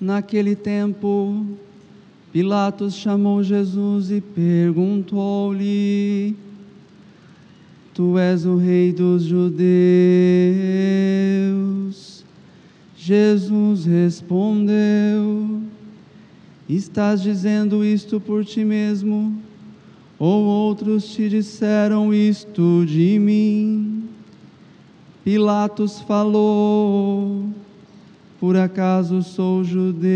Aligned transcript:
Naquele 0.00 0.54
tempo, 0.54 1.44
Pilatos 2.30 2.94
chamou 2.94 3.42
Jesus 3.42 4.10
e 4.10 4.20
perguntou-lhe: 4.20 6.36
Tu 7.94 8.18
és 8.18 8.44
o 8.44 8.56
rei 8.56 8.92
dos 8.92 9.22
judeus? 9.22 9.64
Jesus 12.94 13.86
respondeu: 13.86 15.62
Estás 16.68 17.22
dizendo 17.22 17.82
isto 17.82 18.20
por 18.20 18.44
ti 18.44 18.66
mesmo? 18.66 19.34
Ou 20.18 20.44
outros 20.44 21.06
te 21.06 21.26
disseram 21.30 22.12
isto 22.12 22.84
de 22.84 23.18
mim? 23.18 24.04
Pilatos 25.24 26.00
falou: 26.00 27.46
Por 28.38 28.56
acaso 28.56 29.22
sou 29.22 29.64
judeu? 29.64 30.06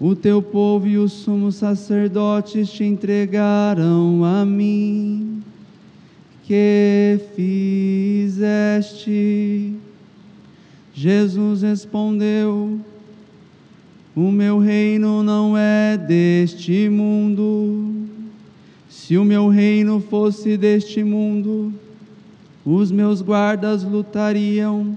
O 0.00 0.16
teu 0.16 0.42
povo 0.42 0.88
e 0.88 0.96
os 0.98 1.12
sumos 1.12 1.56
sacerdotes 1.56 2.70
te 2.70 2.84
entregaram 2.84 4.24
a 4.24 4.44
mim. 4.44 5.42
Que 6.42 7.20
fizeste? 8.46 9.10
Jesus 10.92 11.62
respondeu: 11.62 12.80
O 14.16 14.32
meu 14.32 14.58
reino 14.58 15.22
não 15.22 15.56
é 15.56 15.96
deste 15.96 16.88
mundo. 16.88 17.94
Se 18.88 19.16
o 19.16 19.24
meu 19.24 19.48
reino 19.48 20.00
fosse 20.00 20.56
deste 20.56 21.04
mundo, 21.04 21.72
os 22.74 22.90
meus 22.92 23.20
guardas 23.20 23.82
lutariam 23.82 24.96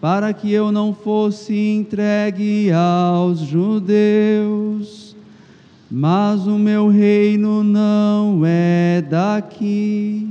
para 0.00 0.32
que 0.32 0.52
eu 0.52 0.72
não 0.72 0.92
fosse 0.92 1.54
entregue 1.54 2.70
aos 2.72 3.38
judeus. 3.38 5.16
Mas 5.90 6.46
o 6.46 6.58
meu 6.58 6.88
reino 6.88 7.62
não 7.62 8.42
é 8.44 9.00
daqui. 9.08 10.28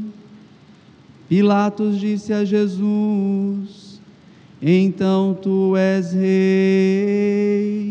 Pilatos 1.29 1.99
disse 1.99 2.33
a 2.33 2.43
Jesus: 2.43 4.01
Então 4.61 5.37
tu 5.39 5.77
és 5.77 6.11
rei. 6.13 7.81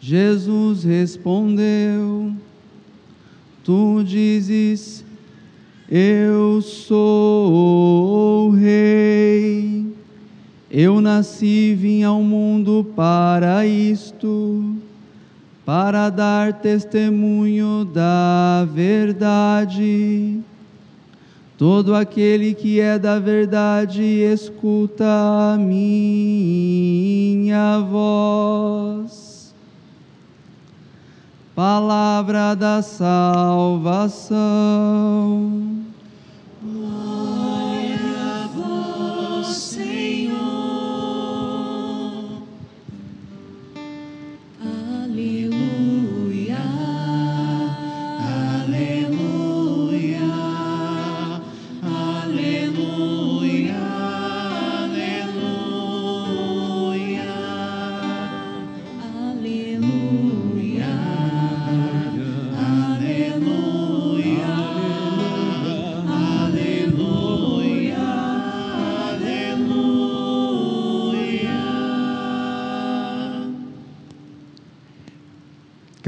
Jesus 0.00 0.84
respondeu: 0.84 2.32
Tu 3.62 4.04
dizes, 4.04 5.03
Eu 5.96 6.60
sou 6.60 8.48
o 8.48 8.50
rei. 8.50 9.86
Eu 10.68 11.00
nasci 11.00 11.72
vim 11.76 12.02
ao 12.02 12.20
mundo 12.20 12.84
para 12.96 13.64
isto, 13.64 14.74
para 15.64 16.10
dar 16.10 16.54
testemunho 16.54 17.84
da 17.84 18.66
verdade. 18.74 20.40
Todo 21.56 21.94
aquele 21.94 22.54
que 22.54 22.80
é 22.80 22.98
da 22.98 23.20
verdade 23.20 24.02
escuta 24.02 25.06
a 25.54 25.56
minha 25.56 26.58
voz. 27.78 29.54
Palavra 31.54 32.56
da 32.56 32.82
salvação. 32.82 34.24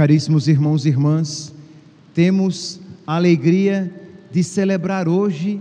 Caríssimos 0.07 0.47
irmãos 0.47 0.87
e 0.87 0.89
irmãs, 0.89 1.53
temos 2.15 2.79
a 3.05 3.17
alegria 3.17 3.93
de 4.31 4.45
celebrar 4.45 5.09
hoje 5.09 5.61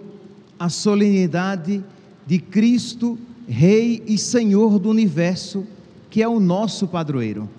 a 0.60 0.70
solenidade 0.70 1.84
de 2.28 2.38
Cristo, 2.38 3.18
Rei 3.48 4.04
e 4.06 4.20
Senhor 4.20 4.78
do 4.78 4.88
universo, 4.88 5.66
que 6.12 6.22
é 6.22 6.28
o 6.28 6.40
nosso 6.40 6.88
padroeiro. 6.88 7.50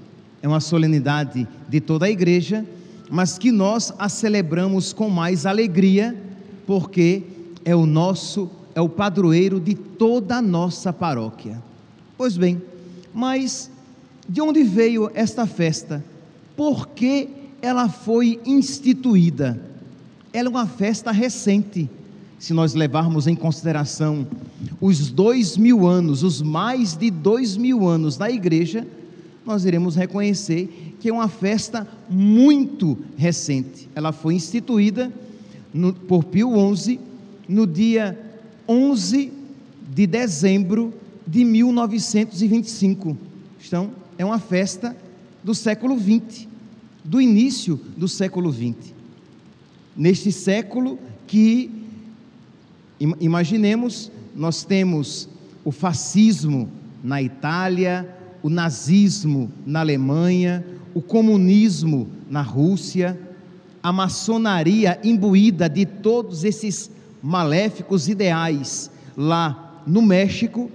É 0.40 0.46
uma 0.46 0.60
solenidade 0.60 1.48
de 1.68 1.80
toda 1.80 2.06
a 2.06 2.08
igreja, 2.08 2.64
mas 3.10 3.36
que 3.36 3.50
nós 3.50 3.92
a 3.98 4.08
celebramos 4.08 4.92
com 4.92 5.10
mais 5.10 5.44
alegria, 5.44 6.16
porque 6.68 7.24
é 7.64 7.74
o 7.74 7.84
nosso, 7.84 8.48
é 8.76 8.80
o 8.80 8.88
padroeiro 8.88 9.58
de 9.58 9.74
toda 9.74 10.36
a 10.36 10.40
nossa 10.40 10.92
paróquia. 10.92 11.60
Pois 12.16 12.36
bem, 12.36 12.62
mas 13.12 13.72
de 14.28 14.40
onde 14.40 14.62
veio 14.62 15.10
esta 15.14 15.48
festa? 15.48 16.00
Por 16.56 16.88
que 16.88 17.28
ela 17.60 17.88
foi 17.88 18.40
instituída. 18.44 19.60
Ela 20.32 20.48
é 20.48 20.50
uma 20.50 20.66
festa 20.66 21.10
recente, 21.10 21.88
se 22.38 22.52
nós 22.52 22.74
levarmos 22.74 23.26
em 23.26 23.34
consideração 23.34 24.26
os 24.80 25.10
dois 25.10 25.56
mil 25.56 25.86
anos, 25.86 26.22
os 26.22 26.42
mais 26.42 26.94
de 26.94 27.10
dois 27.10 27.56
mil 27.56 27.86
anos 27.86 28.16
da 28.16 28.30
igreja, 28.30 28.86
nós 29.44 29.64
iremos 29.64 29.94
reconhecer 29.94 30.94
que 31.00 31.08
é 31.08 31.12
uma 31.12 31.28
festa 31.28 31.86
muito 32.08 32.98
recente. 33.16 33.88
Ela 33.94 34.12
foi 34.12 34.34
instituída 34.34 35.12
no, 35.72 35.92
por 35.92 36.24
Pio 36.24 36.52
XI 36.74 36.98
no 37.48 37.66
dia 37.66 38.18
11 38.68 39.32
de 39.94 40.06
dezembro 40.06 40.92
de 41.26 41.44
1925. 41.44 43.16
Então, 43.64 43.90
é 44.18 44.24
uma 44.24 44.38
festa 44.38 44.96
do 45.46 45.54
século 45.54 45.96
XX, 45.96 46.48
do 47.04 47.20
início 47.20 47.80
do 47.96 48.08
século 48.08 48.52
XX. 48.52 48.92
Neste 49.96 50.32
século 50.32 50.98
que, 51.24 51.70
imaginemos, 53.20 54.10
nós 54.34 54.64
temos 54.64 55.28
o 55.64 55.70
fascismo 55.70 56.68
na 57.00 57.22
Itália, 57.22 58.12
o 58.42 58.50
nazismo 58.50 59.48
na 59.64 59.78
Alemanha, 59.78 60.66
o 60.92 61.00
comunismo 61.00 62.08
na 62.28 62.42
Rússia, 62.42 63.16
a 63.80 63.92
maçonaria 63.92 64.98
imbuída 65.04 65.68
de 65.68 65.86
todos 65.86 66.42
esses 66.42 66.90
maléficos 67.22 68.08
ideais 68.08 68.90
lá 69.16 69.80
no 69.86 70.02
México, 70.02 70.68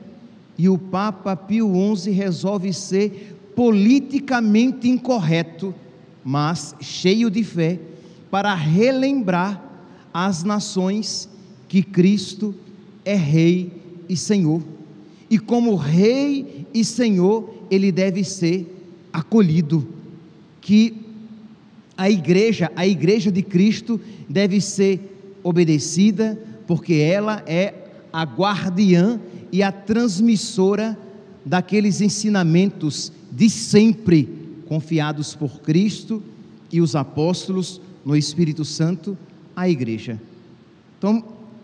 e 0.58 0.70
o 0.70 0.78
Papa 0.78 1.36
Pio 1.36 1.74
XI 1.98 2.12
resolve 2.12 2.72
ser 2.72 3.36
politicamente 3.56 4.88
incorreto, 4.88 5.74
mas 6.24 6.76
cheio 6.80 7.30
de 7.30 7.44
fé, 7.44 7.80
para 8.30 8.54
relembrar 8.54 9.62
às 10.14 10.44
nações 10.44 11.30
que 11.68 11.82
Cristo 11.82 12.56
é 13.04 13.16
Rei 13.16 13.72
e 14.08 14.16
Senhor. 14.16 14.62
E 15.30 15.40
como 15.40 15.76
Rei 15.76 16.66
e 16.74 16.84
Senhor, 16.84 17.50
ele 17.70 17.92
deve 17.92 18.24
ser 18.24 18.68
acolhido. 19.12 19.88
Que 20.60 20.96
a 21.98 22.10
igreja, 22.10 22.72
a 22.76 22.86
igreja 22.86 23.32
de 23.32 23.42
Cristo, 23.42 24.00
deve 24.28 24.60
ser 24.60 25.40
obedecida, 25.44 26.38
porque 26.68 26.94
ela 26.96 27.44
é 27.46 27.74
a 28.12 28.24
guardiã 28.24 29.20
e 29.52 29.64
a 29.64 29.72
transmissora 29.72 30.98
daqueles 31.46 32.02
ensinamentos 32.02 33.12
de 33.32 33.50
sempre 33.50 34.28
confiados 34.68 35.36
por 35.36 35.62
Cristo 35.62 36.22
e 36.72 36.80
os 36.80 36.96
apóstolos 36.96 37.82
no 38.06 38.16
Espírito 38.16 38.64
Santo 38.64 39.18
à 39.56 39.70
igreja. 39.70 40.20
Então, 40.98 41.24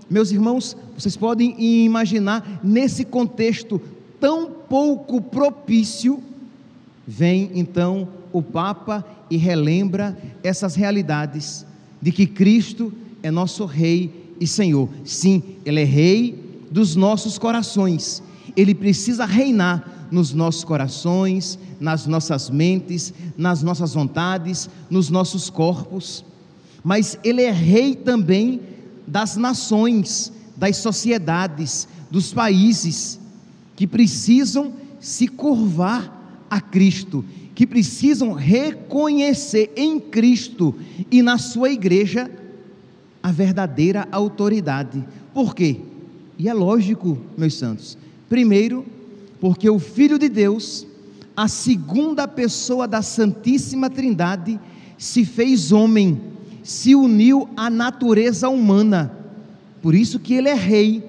meus 0.10 0.32
irmãos, 0.32 0.76
vocês 0.98 1.16
podem 1.16 1.56
imaginar 1.86 2.60
nesse 2.64 3.06
contexto 3.06 3.82
tão 4.20 4.50
pouco 4.50 5.22
propício, 5.22 6.22
vem 7.06 7.52
então 7.54 8.08
o 8.34 8.42
Papa 8.42 9.06
e 9.30 9.38
relembra 9.38 10.18
essas 10.44 10.76
realidades 10.76 11.66
de 12.02 12.12
que 12.12 12.26
Cristo 12.26 12.92
é 13.22 13.32
nosso 13.32 13.66
Rei 13.66 14.34
e 14.40 14.48
Senhor. 14.48 14.90
Sim, 15.04 15.42
Ele 15.66 15.82
é 15.82 15.86
Rei 15.86 16.44
dos 16.70 16.96
nossos 16.96 17.38
corações 17.38 18.24
ele 18.58 18.74
precisa 18.74 19.24
reinar 19.24 20.08
nos 20.10 20.34
nossos 20.34 20.64
corações, 20.64 21.60
nas 21.80 22.08
nossas 22.08 22.50
mentes, 22.50 23.14
nas 23.38 23.62
nossas 23.62 23.94
vontades, 23.94 24.68
nos 24.90 25.12
nossos 25.12 25.48
corpos. 25.48 26.26
Mas 26.84 27.20
ele 27.24 27.44
é 27.44 27.52
rei 27.52 27.94
também 27.94 28.60
das 29.06 29.38
nações, 29.38 30.34
das 30.56 30.78
sociedades, 30.78 31.88
dos 32.10 32.34
países 32.34 33.20
que 33.76 33.86
precisam 33.86 34.74
se 35.00 35.28
curvar 35.28 36.46
a 36.50 36.60
Cristo, 36.60 37.24
que 37.54 37.68
precisam 37.68 38.34
reconhecer 38.34 39.72
em 39.76 40.00
Cristo 40.00 40.74
e 41.12 41.22
na 41.22 41.38
sua 41.38 41.70
igreja 41.70 42.32
a 43.22 43.32
verdadeira 43.32 44.08
autoridade. 44.12 45.06
Por 45.32 45.54
quê? 45.54 45.80
E 46.40 46.48
é 46.48 46.54
lógico, 46.54 47.20
meus 47.38 47.54
santos. 47.56 47.98
Primeiro, 48.30 48.86
porque 49.40 49.70
o 49.70 49.80
Filho 49.80 50.18
de 50.18 50.30
Deus, 50.30 50.86
a 51.36 51.48
segunda 51.48 52.28
pessoa 52.28 52.88
da 52.88 53.02
Santíssima 53.02 53.90
Trindade, 53.90 54.60
se 54.98 55.24
fez 55.24 55.72
homem, 55.72 56.20
se 56.64 56.96
uniu 56.96 57.48
à 57.56 57.70
natureza 57.70 58.50
humana. 58.50 59.12
Por 59.82 59.96
isso 59.96 60.20
que 60.20 60.34
ele 60.34 60.50
é 60.50 60.54
rei, 60.54 61.04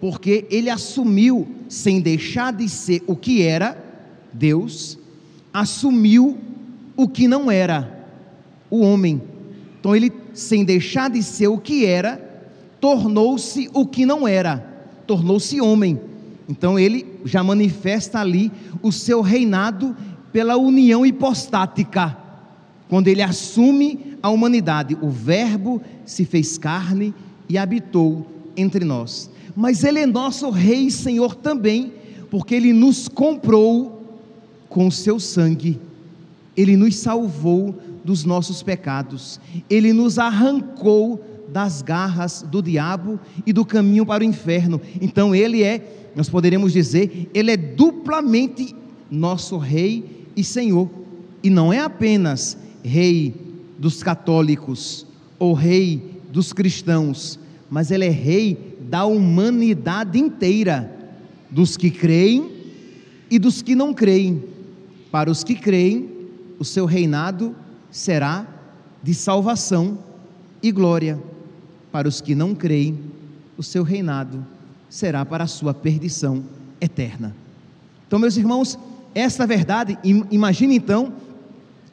porque 0.00 0.46
ele 0.50 0.68
assumiu, 0.68 1.46
sem 1.68 2.00
deixar 2.00 2.52
de 2.52 2.68
ser 2.68 3.02
o 3.06 3.14
que 3.14 3.42
era, 3.42 3.82
Deus, 4.32 4.98
assumiu 5.52 6.36
o 6.96 7.08
que 7.08 7.28
não 7.28 7.50
era, 7.50 8.06
o 8.68 8.80
homem. 8.80 9.22
Então 9.78 9.94
ele, 9.94 10.12
sem 10.34 10.64
deixar 10.64 11.08
de 11.08 11.22
ser 11.22 11.48
o 11.48 11.58
que 11.58 11.86
era, 11.86 12.16
tornou-se 12.80 13.70
o 13.72 13.86
que 13.86 14.04
não 14.04 14.26
era, 14.26 14.58
tornou-se 15.06 15.60
homem. 15.60 16.09
Então 16.50 16.76
ele 16.76 17.06
já 17.24 17.44
manifesta 17.44 18.18
ali 18.18 18.50
o 18.82 18.90
seu 18.90 19.20
reinado 19.20 19.96
pela 20.32 20.56
união 20.56 21.06
hipostática. 21.06 22.16
Quando 22.88 23.06
ele 23.06 23.22
assume 23.22 24.16
a 24.20 24.30
humanidade, 24.30 24.98
o 25.00 25.08
Verbo 25.08 25.80
se 26.04 26.24
fez 26.24 26.58
carne 26.58 27.14
e 27.48 27.56
habitou 27.56 28.26
entre 28.56 28.84
nós. 28.84 29.30
Mas 29.54 29.84
ele 29.84 30.00
é 30.00 30.06
nosso 30.06 30.50
rei 30.50 30.86
e 30.86 30.90
senhor 30.90 31.36
também, 31.36 31.92
porque 32.28 32.56
ele 32.56 32.72
nos 32.72 33.06
comprou 33.06 34.18
com 34.68 34.88
o 34.88 34.92
seu 34.92 35.20
sangue. 35.20 35.80
Ele 36.56 36.76
nos 36.76 36.96
salvou 36.96 37.78
dos 38.04 38.24
nossos 38.24 38.60
pecados. 38.60 39.40
Ele 39.68 39.92
nos 39.92 40.18
arrancou 40.18 41.24
das 41.50 41.82
garras 41.82 42.42
do 42.42 42.62
diabo 42.62 43.20
e 43.46 43.52
do 43.52 43.64
caminho 43.64 44.06
para 44.06 44.22
o 44.22 44.26
inferno. 44.26 44.80
Então 45.00 45.34
ele 45.34 45.62
é, 45.62 45.99
nós 46.14 46.28
poderíamos 46.28 46.72
dizer, 46.72 47.30
ele 47.32 47.52
é 47.52 47.56
duplamente 47.56 48.74
nosso 49.10 49.58
rei 49.58 50.26
e 50.36 50.44
senhor. 50.44 50.88
E 51.42 51.50
não 51.50 51.72
é 51.72 51.80
apenas 51.80 52.56
rei 52.82 53.34
dos 53.78 54.02
católicos 54.02 55.06
ou 55.38 55.54
rei 55.54 56.02
dos 56.30 56.52
cristãos, 56.52 57.38
mas 57.70 57.90
ele 57.90 58.04
é 58.04 58.10
rei 58.10 58.76
da 58.80 59.04
humanidade 59.04 60.18
inteira, 60.18 60.96
dos 61.50 61.76
que 61.76 61.90
creem 61.90 62.50
e 63.30 63.38
dos 63.38 63.62
que 63.62 63.74
não 63.74 63.94
creem. 63.94 64.42
Para 65.10 65.30
os 65.30 65.42
que 65.42 65.54
creem, 65.54 66.08
o 66.58 66.64
seu 66.64 66.84
reinado 66.84 67.54
será 67.90 68.46
de 69.02 69.14
salvação 69.14 69.98
e 70.62 70.70
glória 70.70 71.20
para 71.90 72.06
os 72.06 72.20
que 72.20 72.34
não 72.34 72.54
creem, 72.54 72.98
o 73.56 73.62
seu 73.62 73.82
reinado 73.82 74.44
será 74.90 75.24
para 75.24 75.44
a 75.44 75.46
sua 75.46 75.72
perdição 75.72 76.42
eterna. 76.80 77.34
Então, 78.06 78.18
meus 78.18 78.36
irmãos, 78.36 78.78
esta 79.14 79.46
verdade, 79.46 79.96
imagine 80.30 80.76
então, 80.76 81.12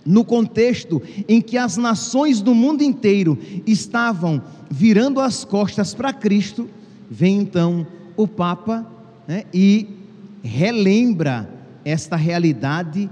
no 0.03 0.25
contexto 0.25 1.01
em 1.27 1.39
que 1.39 1.57
as 1.57 1.77
nações 1.77 2.41
do 2.41 2.55
mundo 2.55 2.81
inteiro 2.81 3.37
estavam 3.65 4.41
virando 4.69 5.19
as 5.19 5.45
costas 5.45 5.93
para 5.93 6.11
Cristo, 6.11 6.67
vem 7.09 7.39
então 7.39 7.85
o 8.15 8.27
Papa 8.27 8.85
né, 9.27 9.43
e 9.53 9.87
relembra 10.43 11.49
esta 11.85 12.15
realidade 12.15 13.09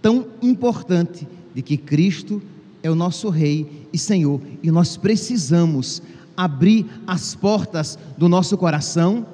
tão 0.00 0.28
importante 0.40 1.28
de 1.54 1.62
que 1.62 1.76
Cristo 1.76 2.40
é 2.82 2.90
o 2.90 2.94
nosso 2.94 3.28
Rei 3.28 3.86
e 3.92 3.98
Senhor, 3.98 4.40
e 4.62 4.70
nós 4.70 4.96
precisamos 4.96 6.02
abrir 6.36 6.86
as 7.06 7.34
portas 7.34 7.98
do 8.16 8.28
nosso 8.28 8.56
coração, 8.56 9.26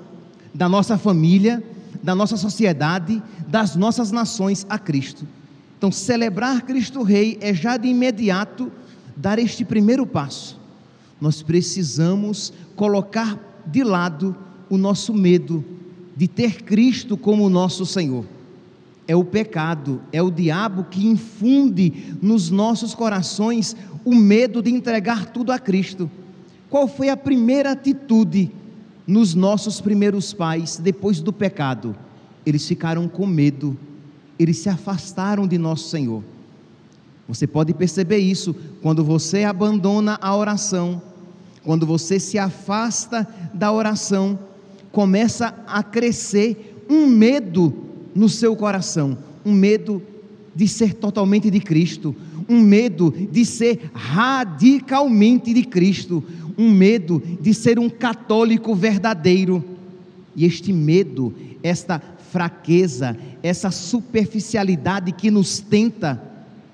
da 0.54 0.69
nossa 0.69 0.96
família, 0.98 1.62
da 2.02 2.14
nossa 2.14 2.37
sociedade, 2.37 3.22
das 3.46 3.76
nossas 3.76 4.10
nações 4.10 4.66
a 4.69 4.78
Cristo. 4.78 5.26
Então, 5.78 5.93
celebrar 5.93 6.62
Cristo 6.62 7.02
Rei 7.02 7.38
é 7.40 7.52
já 7.52 7.76
de 7.76 7.88
imediato 7.88 8.72
dar 9.16 9.38
este 9.38 9.64
primeiro 9.64 10.06
passo. 10.06 10.58
Nós 11.20 11.43
precisamos 11.43 12.52
colocar 12.75 13.38
de 13.66 13.82
lado 13.82 14.37
o 14.69 14.76
nosso 14.76 15.12
medo 15.12 15.64
de 16.16 16.26
ter 16.26 16.62
Cristo 16.62 17.16
como 17.16 17.48
nosso 17.48 17.84
Senhor 17.84 18.25
é 19.08 19.14
o 19.14 19.25
pecado, 19.25 20.02
é 20.12 20.22
o 20.22 20.31
diabo 20.31 20.84
que 20.84 21.06
infunde 21.06 22.16
nos 22.20 22.50
nossos 22.50 22.94
corações 22.94 23.76
o 24.04 24.14
medo 24.14 24.62
de 24.62 24.70
entregar 24.70 25.26
tudo 25.26 25.52
a 25.52 25.58
Cristo. 25.58 26.10
Qual 26.70 26.88
foi 26.88 27.08
a 27.08 27.16
primeira 27.16 27.72
atitude 27.72 28.50
nos 29.06 29.34
nossos 29.34 29.80
primeiros 29.80 30.32
pais 30.32 30.76
depois 30.76 31.20
do 31.20 31.32
pecado? 31.32 31.96
Eles 32.44 32.66
ficaram 32.66 33.08
com 33.08 33.26
medo, 33.26 33.76
eles 34.38 34.58
se 34.58 34.68
afastaram 34.68 35.46
de 35.46 35.58
nosso 35.58 35.88
Senhor. 35.88 36.22
Você 37.28 37.46
pode 37.46 37.74
perceber 37.74 38.18
isso 38.18 38.54
quando 38.82 39.04
você 39.04 39.44
abandona 39.44 40.18
a 40.20 40.36
oração, 40.36 41.02
quando 41.64 41.84
você 41.86 42.20
se 42.20 42.38
afasta 42.38 43.26
da 43.52 43.72
oração, 43.72 44.38
começa 44.92 45.54
a 45.66 45.82
crescer 45.82 46.84
um 46.88 47.06
medo 47.06 47.74
no 48.14 48.28
seu 48.28 48.54
coração 48.54 49.19
um 49.46 49.52
medo 49.52 50.02
de 50.52 50.66
ser 50.66 50.94
totalmente 50.94 51.48
de 51.48 51.60
Cristo, 51.60 52.16
um 52.48 52.60
medo 52.60 53.10
de 53.10 53.44
ser 53.44 53.90
radicalmente 53.94 55.52
de 55.52 55.64
Cristo, 55.64 56.22
um 56.56 56.70
medo 56.70 57.22
de 57.40 57.52
ser 57.52 57.78
um 57.78 57.88
católico 57.88 58.75
verdadeiro. 58.75 59.64
E 60.34 60.44
este 60.44 60.72
medo, 60.72 61.34
esta 61.62 62.00
fraqueza, 62.31 63.17
essa 63.43 63.70
superficialidade 63.70 65.12
que 65.12 65.31
nos 65.31 65.60
tenta, 65.60 66.22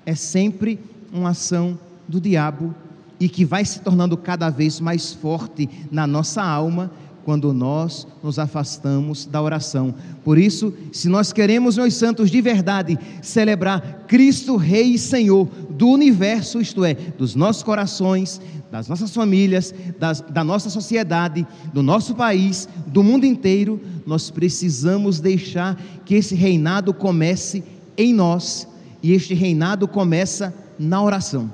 é 0.05 0.15
sempre 0.15 0.79
uma 1.11 1.29
ação 1.29 1.77
do 2.07 2.19
diabo 2.19 2.75
e 3.19 3.29
que 3.29 3.45
vai 3.45 3.63
se 3.63 3.79
tornando 3.79 4.17
cada 4.17 4.49
vez 4.49 4.79
mais 4.79 5.13
forte 5.13 5.69
na 5.89 6.05
nossa 6.05 6.43
alma 6.43 6.91
quando 7.25 7.53
nós 7.53 8.07
nos 8.21 8.37
afastamos 8.37 9.25
da 9.25 9.41
oração. 9.41 9.93
Por 10.23 10.37
isso, 10.37 10.73
se 10.91 11.07
nós 11.07 11.31
queremos, 11.31 11.77
meus 11.77 11.93
santos, 11.93 12.29
de 12.29 12.41
verdade, 12.41 12.97
celebrar 13.21 14.05
Cristo 14.07 14.55
Rei 14.55 14.93
e 14.93 14.97
Senhor 14.99 15.47
do 15.69 15.87
universo, 15.87 16.59
isto 16.59 16.83
é, 16.83 16.93
dos 16.93 17.35
nossos 17.35 17.63
corações, 17.63 18.41
das 18.71 18.87
nossas 18.87 19.13
famílias, 19.13 19.73
das, 19.99 20.21
da 20.21 20.43
nossa 20.43 20.69
sociedade, 20.69 21.45
do 21.73 21.83
nosso 21.83 22.15
país, 22.15 22.67
do 22.87 23.03
mundo 23.03 23.25
inteiro, 23.25 23.79
nós 24.05 24.29
precisamos 24.29 25.19
deixar 25.19 25.79
que 26.05 26.15
esse 26.15 26.35
reinado 26.35 26.93
comece 26.93 27.63
em 27.97 28.13
nós 28.13 28.67
e 29.01 29.13
este 29.13 29.33
reinado 29.33 29.87
começa 29.87 30.53
na 30.79 31.01
oração. 31.01 31.51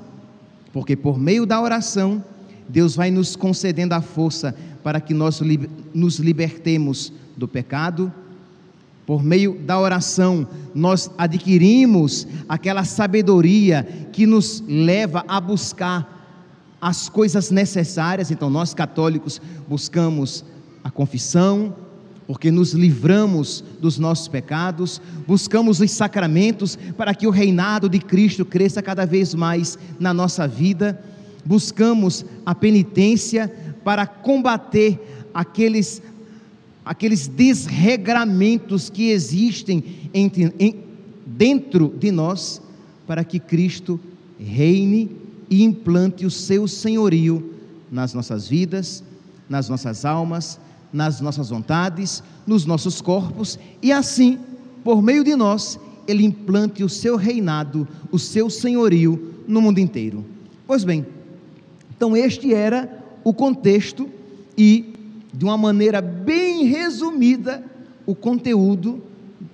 Porque 0.72 0.96
por 0.96 1.18
meio 1.18 1.44
da 1.44 1.60
oração, 1.60 2.24
Deus 2.70 2.94
vai 2.94 3.10
nos 3.10 3.36
concedendo 3.36 3.94
a 3.94 4.00
força 4.00 4.54
para 4.82 5.00
que 5.00 5.12
nós 5.12 5.40
nos 5.92 6.18
libertemos 6.18 7.12
do 7.36 7.46
pecado. 7.48 8.12
Por 9.06 9.22
meio 9.22 9.58
da 9.66 9.78
oração, 9.78 10.46
nós 10.74 11.10
adquirimos 11.18 12.26
aquela 12.48 12.84
sabedoria 12.84 13.82
que 14.12 14.24
nos 14.24 14.62
leva 14.66 15.24
a 15.26 15.40
buscar 15.40 16.18
as 16.80 17.08
coisas 17.08 17.50
necessárias. 17.50 18.30
Então, 18.30 18.48
nós 18.48 18.72
católicos 18.72 19.42
buscamos 19.68 20.44
a 20.82 20.90
confissão, 20.90 21.74
porque 22.26 22.52
nos 22.52 22.72
livramos 22.72 23.64
dos 23.80 23.98
nossos 23.98 24.28
pecados, 24.28 25.02
buscamos 25.26 25.80
os 25.80 25.90
sacramentos 25.90 26.78
para 26.96 27.12
que 27.12 27.26
o 27.26 27.30
reinado 27.30 27.88
de 27.88 27.98
Cristo 27.98 28.44
cresça 28.44 28.80
cada 28.80 29.04
vez 29.04 29.34
mais 29.34 29.76
na 29.98 30.14
nossa 30.14 30.46
vida, 30.46 31.02
buscamos 31.44 32.24
a 32.44 32.54
penitência 32.54 33.52
para 33.84 34.06
combater 34.06 34.98
aqueles, 35.32 36.02
aqueles 36.84 37.26
desregramentos 37.26 38.90
que 38.90 39.10
existem 39.10 39.82
entre, 40.12 40.52
em, 40.58 40.76
dentro 41.26 41.94
de 41.98 42.10
nós, 42.10 42.60
para 43.06 43.24
que 43.24 43.38
Cristo 43.38 43.98
reine 44.38 45.10
e 45.48 45.62
implante 45.62 46.24
o 46.24 46.30
seu 46.30 46.68
senhorio 46.68 47.54
nas 47.90 48.14
nossas 48.14 48.48
vidas, 48.48 49.02
nas 49.48 49.68
nossas 49.68 50.04
almas, 50.04 50.60
nas 50.92 51.20
nossas 51.20 51.50
vontades, 51.50 52.22
nos 52.46 52.64
nossos 52.64 53.00
corpos, 53.00 53.58
e 53.82 53.92
assim, 53.92 54.38
por 54.84 55.02
meio 55.02 55.24
de 55.24 55.34
nós, 55.34 55.78
ele 56.06 56.24
implante 56.24 56.82
o 56.82 56.88
seu 56.88 57.16
reinado, 57.16 57.86
o 58.10 58.18
seu 58.18 58.50
senhorio 58.50 59.34
no 59.46 59.60
mundo 59.60 59.78
inteiro. 59.78 60.24
Pois 60.66 60.84
bem, 60.84 61.04
então 62.00 62.16
este 62.16 62.54
era 62.54 63.04
o 63.22 63.34
contexto 63.34 64.08
e, 64.56 64.94
de 65.34 65.44
uma 65.44 65.58
maneira 65.58 66.00
bem 66.00 66.64
resumida, 66.64 67.62
o 68.06 68.14
conteúdo 68.14 69.02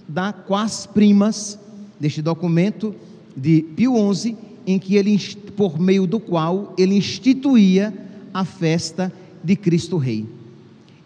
da 0.06 0.32
Quas 0.32 0.86
Primas, 0.86 1.58
deste 1.98 2.22
documento 2.22 2.94
de 3.36 3.62
Pio 3.74 3.96
XI, 4.14 4.36
em 4.64 4.78
que 4.78 4.94
ele, 4.94 5.18
por 5.56 5.80
meio 5.80 6.06
do 6.06 6.20
qual 6.20 6.72
ele 6.78 6.94
instituía 6.94 7.92
a 8.32 8.44
festa 8.44 9.12
de 9.42 9.56
Cristo 9.56 9.96
Rei. 9.96 10.24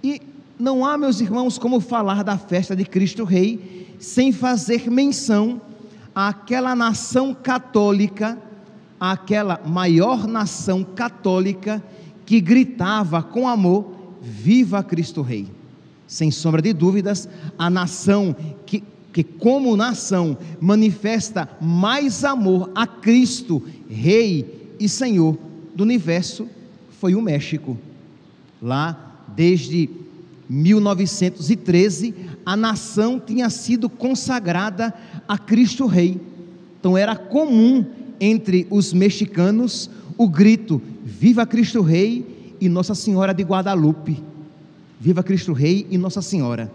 E 0.04 0.20
não 0.59 0.85
há, 0.85 0.99
meus 0.99 1.23
irmãos, 1.23 1.56
como 1.56 1.80
falar 1.80 2.23
da 2.23 2.37
festa 2.37 2.76
de 2.76 2.85
Cristo 2.85 3.25
Rei 3.25 3.88
sem 3.99 4.30
fazer 4.30 4.90
menção 4.90 5.59
àquela 6.14 6.75
nação 6.75 7.32
católica, 7.32 8.38
àquela 9.00 9.59
maior 9.64 10.28
nação 10.28 10.85
católica 10.85 11.83
que 12.26 12.40
gritava 12.40 13.23
com 13.23 13.49
amor: 13.49 13.92
Viva 14.21 14.85
Cristo 14.85 15.23
Rei! 15.23 15.49
Sem 16.07 16.30
sombra 16.30 16.61
de 16.61 16.73
dúvidas, 16.73 17.28
a 17.59 17.71
nação 17.71 18.37
que, 18.66 18.85
que, 19.12 19.25
como 19.25 19.76
nação, 19.76 20.37
manifesta 20.61 21.49
mais 21.61 22.25
amor 22.25 22.71
a 22.75 22.87
Cristo, 22.87 23.62
Rei 23.88 24.75
e 24.78 24.88
Senhor 24.88 25.38
do 25.75 25.85
universo, 25.85 26.49
foi 27.00 27.14
o 27.14 27.23
México. 27.23 27.78
Lá, 28.61 29.25
desde 29.28 29.88
1913, 30.49 32.14
a 32.45 32.57
nação 32.57 33.21
tinha 33.21 33.49
sido 33.49 33.88
consagrada 33.88 34.92
a 35.28 35.38
Cristo 35.38 35.87
Rei. 35.87 36.21
Então 36.78 36.99
era 36.99 37.14
comum 37.14 37.87
entre 38.21 38.67
os 38.71 38.93
mexicanos 38.93 39.91
o 40.17 40.29
grito: 40.29 40.81
Viva 41.03 41.47
Cristo 41.47 41.81
Rei 41.81 42.55
e 42.61 42.69
Nossa 42.69 42.95
Senhora 42.95 43.33
de 43.33 43.43
Guadalupe. 43.43 44.23
Viva 45.00 45.23
Cristo 45.23 45.53
Rei 45.53 45.87
e 45.91 45.97
Nossa 45.97 46.21
Senhora. 46.21 46.71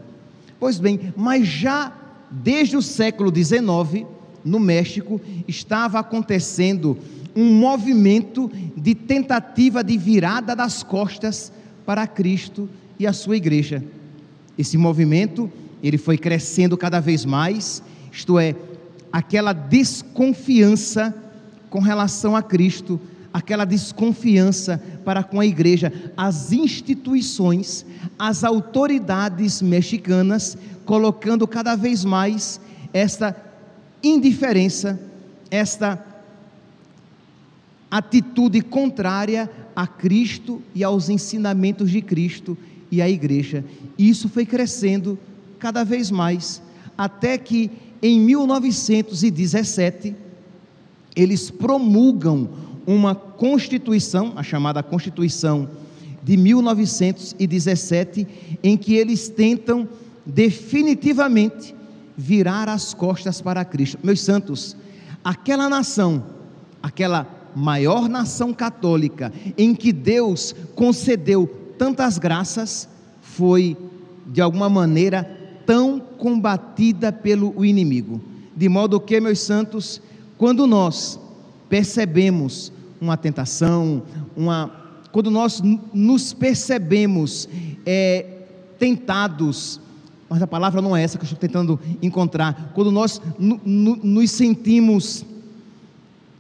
Pois 0.60 0.80
bem, 0.80 1.14
mas 1.16 1.48
já 1.48 1.94
desde 2.32 2.75
o 2.75 2.82
século 2.82 3.32
XIX, 3.34 4.06
no 4.44 4.60
México, 4.60 5.22
estava 5.48 6.00
acontecendo 6.00 6.98
um 7.36 7.54
movimento 7.54 8.52
de 8.75 8.96
tentativa 8.96 9.84
de 9.84 9.98
virada 9.98 10.56
das 10.56 10.82
costas 10.82 11.52
para 11.86 12.08
Cristo 12.08 12.70
e 12.98 13.06
a 13.06 13.14
sua 13.14 13.38
igreja. 13.38 13.84
Esse 14.58 14.78
movimento, 14.78 15.52
ele 15.84 15.98
foi 15.98 16.18
crescendo 16.18 16.78
cada 16.78 17.00
vez 17.00 17.25
mais, 17.25 17.84
isto 18.12 18.40
é, 18.40 18.56
aquela 19.12 19.54
desconfiança 19.54 21.14
com 21.75 21.82
relação 21.82 22.38
a 22.38 22.41
Cristo, 22.41 22.98
aquela 23.34 23.65
desconfiança 23.65 24.82
para 25.03 25.22
com 25.22 25.41
a 25.41 25.46
igreja, 25.46 25.91
as 26.15 26.53
instituições, 26.53 27.86
as 28.17 28.46
autoridades 28.46 29.62
mexicanas, 29.62 30.58
colocando 30.86 31.46
cada 31.46 31.75
vez 31.75 32.05
mais 32.05 32.62
esta 32.94 33.36
indiferença, 34.01 34.98
esta 35.51 36.01
atitude 37.91 38.62
contrária 38.62 39.51
a 39.75 39.86
Cristo 39.86 40.62
e 40.74 40.82
aos 40.82 41.10
ensinamentos 41.10 41.91
de 41.91 42.01
Cristo 42.01 42.58
e 42.89 43.01
a 43.01 43.10
igreja. 43.10 43.65
Isso 43.98 44.29
foi 44.29 44.46
crescendo 44.46 45.20
cada 45.60 45.84
vez 45.84 46.10
mais, 46.10 46.62
até 46.98 47.38
que 47.38 47.70
em 48.01 48.17
1917 48.22 50.24
eles 51.15 51.50
promulgam 51.50 52.50
uma 52.86 53.15
constituição, 53.15 54.34
a 54.36 54.43
chamada 54.43 54.84
Constituição 54.84 55.69
de 56.24 56.38
1917, 56.38 58.27
em 58.63 58.75
que 58.75 58.95
eles 58.95 59.29
tentam 59.29 59.88
definitivamente 60.25 61.75
virar 62.17 62.67
as 62.67 62.93
costas 62.93 63.41
para 63.41 63.63
Cristo. 63.63 64.00
Meus 64.03 64.22
santos, 64.22 64.75
aquela 65.24 65.69
nação, 65.69 66.24
aquela 66.81 67.27
maior 67.55 68.10
nação 68.10 68.53
católica, 68.53 69.31
em 69.57 69.74
que 69.74 69.93
Deus 69.93 70.53
concedeu 70.75 71.48
tantas 71.77 72.17
graças, 72.17 72.89
foi 73.22 73.77
de 74.27 74.41
alguma 74.41 74.69
maneira 74.69 75.24
tão 75.65 76.00
combatida 76.00 77.12
pelo 77.12 77.63
inimigo. 77.63 78.22
De 78.55 78.69
modo 78.69 79.00
que, 79.00 79.19
meus 79.19 79.39
santos, 79.39 80.01
quando 80.38 80.68
nós 80.68 81.20
percebemos 81.70 82.72
uma 83.00 83.18
tentação, 83.18 84.04
uma, 84.36 84.72
quando 85.12 85.32
nós 85.32 85.62
nos 85.94 86.34
percebemos 86.34 87.48
é, 87.86 88.25
tentados, 88.77 89.80
mas 90.27 90.42
a 90.42 90.48
palavra 90.48 90.82
não 90.82 90.96
é 90.96 91.04
essa 91.04 91.18
que 91.18 91.24
eu 91.24 91.25
estou 91.25 91.39
tentando 91.39 91.80
encontrar, 92.01 92.72
quando 92.74 92.92
nós 92.92 93.22
nos 93.39 94.32
sentimos 94.32 95.25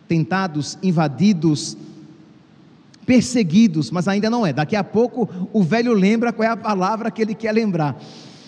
tentados, 0.07 0.77
invadidos, 0.83 1.77
perseguidos, 3.05 3.91
mas 3.91 4.07
ainda 4.07 4.29
não 4.29 4.45
é. 4.45 4.51
Daqui 4.51 4.75
a 4.75 4.83
pouco 4.83 5.29
o 5.53 5.63
velho 5.63 5.93
lembra 5.93 6.33
qual 6.33 6.47
é 6.47 6.51
a 6.51 6.57
palavra 6.57 7.11
que 7.11 7.21
ele 7.21 7.35
quer 7.35 7.51
lembrar. 7.51 7.99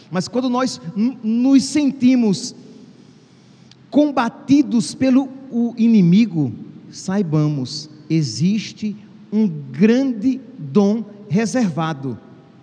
Mas 0.10 0.27
quando 0.27 0.50
nós 0.50 0.82
nos 0.96 1.63
sentimos 1.63 2.56
combatidos 3.98 4.94
pelo 4.94 5.27
inimigo, 5.75 6.54
saibamos, 6.92 7.89
existe 8.08 8.96
um 9.34 9.48
grande 9.48 10.39
dom 10.56 11.04
reservado 11.27 12.16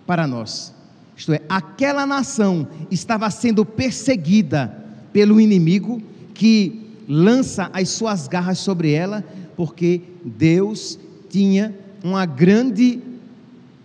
para 0.07 0.25
nós. 0.25 0.73
Isto 1.13 1.33
é, 1.33 1.41
aquela 1.49 2.05
nação 2.05 2.65
estava 2.89 3.29
sendo 3.29 3.65
perseguida 3.65 4.81
pelo 5.11 5.41
inimigo 5.41 6.01
que 6.33 6.87
lança 7.05 7.69
as 7.73 7.89
suas 7.89 8.29
garras 8.29 8.59
sobre 8.59 8.93
ela, 8.93 9.21
porque 9.57 10.03
Deus 10.23 10.97
tinha 11.29 11.75
uma 12.01 12.25
grande 12.25 13.01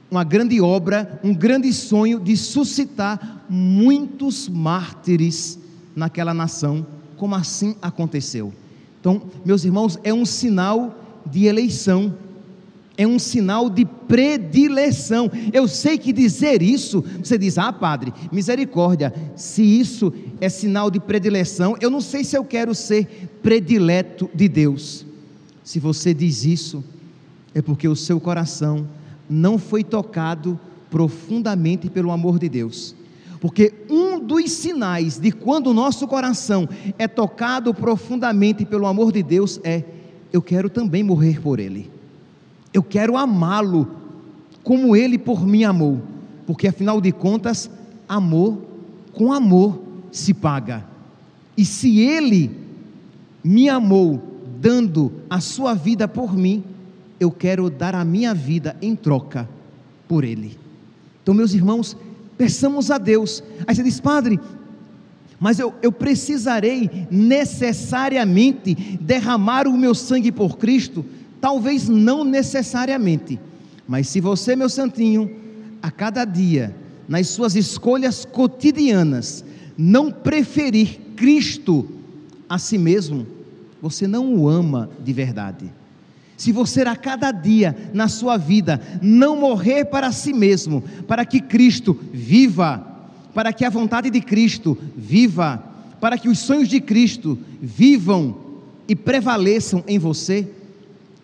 uma 0.08 0.22
grande 0.22 0.60
obra, 0.60 1.18
um 1.24 1.34
grande 1.34 1.72
sonho 1.72 2.20
de 2.20 2.36
suscitar 2.36 3.44
muitos 3.48 4.48
mártires 4.48 5.58
naquela 5.96 6.32
nação, 6.32 6.86
como 7.20 7.34
assim 7.34 7.76
aconteceu. 7.82 8.50
Então, 8.98 9.20
meus 9.44 9.62
irmãos, 9.62 9.98
é 10.02 10.12
um 10.12 10.24
sinal 10.24 10.98
de 11.30 11.44
eleição, 11.44 12.14
é 12.96 13.06
um 13.06 13.18
sinal 13.18 13.68
de 13.68 13.84
predileção. 13.84 15.30
Eu 15.52 15.68
sei 15.68 15.98
que 15.98 16.14
dizer 16.14 16.62
isso, 16.62 17.04
você 17.22 17.36
diz, 17.36 17.58
ah, 17.58 17.74
padre, 17.74 18.10
misericórdia, 18.32 19.12
se 19.36 19.62
isso 19.62 20.10
é 20.40 20.48
sinal 20.48 20.90
de 20.90 20.98
predileção, 20.98 21.76
eu 21.78 21.90
não 21.90 22.00
sei 22.00 22.24
se 22.24 22.38
eu 22.38 22.42
quero 22.42 22.74
ser 22.74 23.28
predileto 23.42 24.30
de 24.34 24.48
Deus. 24.48 25.04
Se 25.62 25.78
você 25.78 26.14
diz 26.14 26.46
isso, 26.46 26.82
é 27.54 27.60
porque 27.60 27.86
o 27.86 27.94
seu 27.94 28.18
coração 28.18 28.88
não 29.28 29.58
foi 29.58 29.84
tocado 29.84 30.58
profundamente 30.90 31.90
pelo 31.90 32.12
amor 32.12 32.38
de 32.38 32.48
Deus. 32.48 32.94
Porque 33.40 33.72
um 33.88 34.18
dos 34.20 34.50
sinais 34.52 35.18
de 35.18 35.32
quando 35.32 35.68
o 35.68 35.74
nosso 35.74 36.06
coração 36.06 36.68
é 36.98 37.08
tocado 37.08 37.72
profundamente 37.72 38.66
pelo 38.66 38.86
amor 38.86 39.10
de 39.10 39.22
Deus 39.22 39.58
é: 39.64 39.82
eu 40.30 40.42
quero 40.42 40.68
também 40.68 41.02
morrer 41.02 41.40
por 41.40 41.58
Ele, 41.58 41.90
eu 42.72 42.82
quero 42.82 43.16
amá-lo 43.16 43.88
como 44.62 44.94
Ele 44.94 45.18
por 45.18 45.46
mim 45.46 45.64
amou, 45.64 46.02
porque 46.46 46.68
afinal 46.68 47.00
de 47.00 47.10
contas, 47.12 47.70
amor 48.06 48.58
com 49.14 49.32
amor 49.32 49.82
se 50.12 50.34
paga, 50.34 50.84
e 51.56 51.64
se 51.64 52.00
Ele 52.00 52.50
me 53.42 53.68
amou 53.68 54.22
dando 54.60 55.12
a 55.30 55.40
sua 55.40 55.74
vida 55.74 56.06
por 56.06 56.36
mim, 56.36 56.62
eu 57.18 57.30
quero 57.30 57.70
dar 57.70 57.94
a 57.94 58.04
minha 58.04 58.34
vida 58.34 58.76
em 58.82 58.94
troca 58.94 59.48
por 60.06 60.24
Ele. 60.24 60.58
Então, 61.22 61.34
meus 61.34 61.54
irmãos, 61.54 61.96
peçamos 62.40 62.90
a 62.90 62.96
Deus. 62.96 63.44
Aí 63.66 63.74
você 63.74 63.82
diz, 63.82 64.00
Padre, 64.00 64.40
mas 65.38 65.58
eu, 65.58 65.74
eu 65.82 65.92
precisarei 65.92 67.06
necessariamente 67.10 68.74
derramar 68.98 69.68
o 69.68 69.76
meu 69.76 69.94
sangue 69.94 70.32
por 70.32 70.56
Cristo? 70.56 71.04
Talvez 71.38 71.86
não 71.86 72.24
necessariamente, 72.24 73.38
mas 73.86 74.08
se 74.08 74.22
você, 74.22 74.56
meu 74.56 74.70
santinho, 74.70 75.30
a 75.82 75.90
cada 75.90 76.24
dia, 76.24 76.74
nas 77.06 77.28
suas 77.28 77.54
escolhas 77.54 78.24
cotidianas, 78.24 79.44
não 79.76 80.10
preferir 80.10 80.98
Cristo 81.16 81.86
a 82.48 82.56
si 82.56 82.78
mesmo, 82.78 83.26
você 83.82 84.06
não 84.06 84.34
o 84.34 84.48
ama 84.48 84.88
de 85.04 85.12
verdade. 85.12 85.70
Se 86.40 86.52
você 86.52 86.80
a 86.80 86.96
cada 86.96 87.30
dia 87.32 87.76
na 87.92 88.08
sua 88.08 88.38
vida 88.38 88.80
não 89.02 89.38
morrer 89.38 89.84
para 89.84 90.10
si 90.10 90.32
mesmo, 90.32 90.82
para 91.06 91.22
que 91.26 91.38
Cristo 91.38 91.94
viva, 92.14 92.82
para 93.34 93.52
que 93.52 93.62
a 93.62 93.68
vontade 93.68 94.08
de 94.08 94.22
Cristo 94.22 94.78
viva, 94.96 95.62
para 96.00 96.16
que 96.16 96.30
os 96.30 96.38
sonhos 96.38 96.66
de 96.66 96.80
Cristo 96.80 97.38
vivam 97.60 98.34
e 98.88 98.96
prevaleçam 98.96 99.84
em 99.86 99.98
você, 99.98 100.48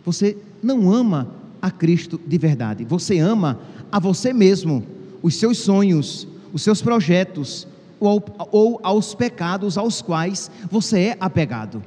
você 0.04 0.36
não 0.62 0.92
ama 0.92 1.30
a 1.62 1.70
Cristo 1.70 2.20
de 2.26 2.36
verdade, 2.36 2.84
você 2.84 3.18
ama 3.18 3.58
a 3.90 3.98
você 3.98 4.34
mesmo, 4.34 4.84
os 5.22 5.34
seus 5.36 5.56
sonhos, 5.56 6.28
os 6.52 6.60
seus 6.60 6.82
projetos, 6.82 7.66
ou, 7.98 8.22
ou 8.52 8.80
aos 8.82 9.14
pecados 9.14 9.78
aos 9.78 10.02
quais 10.02 10.50
você 10.70 10.98
é 10.98 11.16
apegado. 11.18 11.82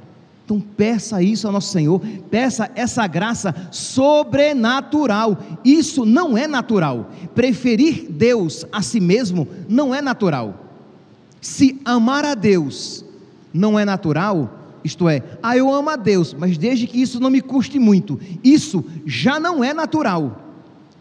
Então 0.50 0.60
peça 0.76 1.22
isso 1.22 1.46
ao 1.46 1.52
nosso 1.52 1.70
Senhor, 1.70 2.00
peça 2.28 2.68
essa 2.74 3.06
graça 3.06 3.54
sobrenatural. 3.70 5.38
Isso 5.64 6.04
não 6.04 6.36
é 6.36 6.48
natural. 6.48 7.08
Preferir 7.36 8.10
Deus 8.10 8.66
a 8.72 8.82
si 8.82 8.98
mesmo 8.98 9.46
não 9.68 9.94
é 9.94 10.02
natural. 10.02 10.66
Se 11.40 11.80
amar 11.84 12.24
a 12.24 12.34
Deus 12.34 13.04
não 13.54 13.78
é 13.78 13.84
natural, 13.84 14.58
isto 14.82 15.08
é, 15.08 15.22
ah, 15.40 15.56
eu 15.56 15.72
amo 15.72 15.88
a 15.88 15.94
Deus, 15.94 16.34
mas 16.36 16.58
desde 16.58 16.88
que 16.88 17.00
isso 17.00 17.20
não 17.20 17.30
me 17.30 17.40
custe 17.40 17.78
muito, 17.78 18.18
isso 18.42 18.84
já 19.06 19.38
não 19.38 19.62
é 19.62 19.72
natural. 19.72 20.36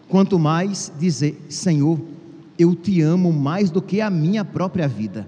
Quanto 0.08 0.38
mais 0.38 0.94
dizer, 1.00 1.44
Senhor, 1.50 2.00
eu 2.56 2.76
te 2.76 3.02
amo 3.02 3.34
mais 3.34 3.72
do 3.72 3.82
que 3.82 4.00
a 4.00 4.12
minha 4.12 4.46
própria 4.46 4.88
vida. 4.88 5.28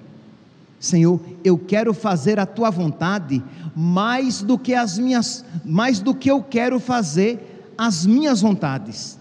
Senhor, 0.82 1.22
eu 1.44 1.60
quero 1.60 1.94
fazer 1.94 2.40
a 2.40 2.46
tua 2.46 2.72
vontade 2.72 3.42
mais 3.76 4.42
do 4.42 4.58
que 4.58 4.74
as 4.74 4.98
minhas, 4.98 5.46
mais 5.64 6.00
do 6.00 6.16
que 6.16 6.30
eu 6.30 6.42
quero 6.42 6.80
fazer 6.80 7.72
as 7.78 8.04
minhas 8.04 8.42
vontades. 8.42 9.20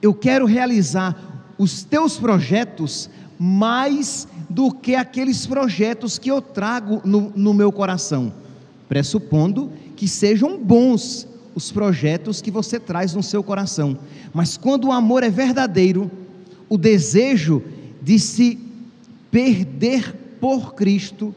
Eu 0.00 0.14
quero 0.14 0.46
realizar 0.46 1.54
os 1.58 1.82
teus 1.84 2.16
projetos 2.16 3.10
mais 3.38 4.26
do 4.48 4.72
que 4.72 4.94
aqueles 4.94 5.46
projetos 5.46 6.18
que 6.18 6.30
eu 6.30 6.40
trago 6.40 7.02
no, 7.04 7.30
no 7.36 7.52
meu 7.52 7.70
coração, 7.70 8.32
pressupondo 8.88 9.70
que 9.94 10.08
sejam 10.08 10.58
bons 10.58 11.28
os 11.54 11.70
projetos 11.70 12.40
que 12.40 12.50
você 12.50 12.80
traz 12.80 13.12
no 13.12 13.22
seu 13.22 13.42
coração. 13.42 13.98
Mas 14.32 14.56
quando 14.56 14.86
o 14.86 14.92
amor 14.92 15.22
é 15.22 15.28
verdadeiro, 15.28 16.10
o 16.66 16.78
desejo 16.78 17.62
de 18.00 18.18
se 18.18 18.58
perder 19.30 20.27
por 20.40 20.74
Cristo 20.74 21.32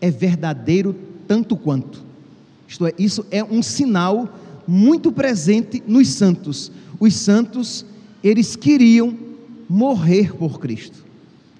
é 0.00 0.10
verdadeiro 0.10 0.96
tanto 1.26 1.56
quanto. 1.56 2.02
Isto 2.66 2.86
é, 2.86 2.94
isso 2.98 3.26
é 3.30 3.44
um 3.44 3.62
sinal 3.62 4.28
muito 4.66 5.12
presente 5.12 5.82
nos 5.86 6.08
santos. 6.08 6.72
Os 6.98 7.14
santos, 7.14 7.84
eles 8.22 8.56
queriam 8.56 9.16
morrer 9.68 10.34
por 10.36 10.60
Cristo. 10.60 11.04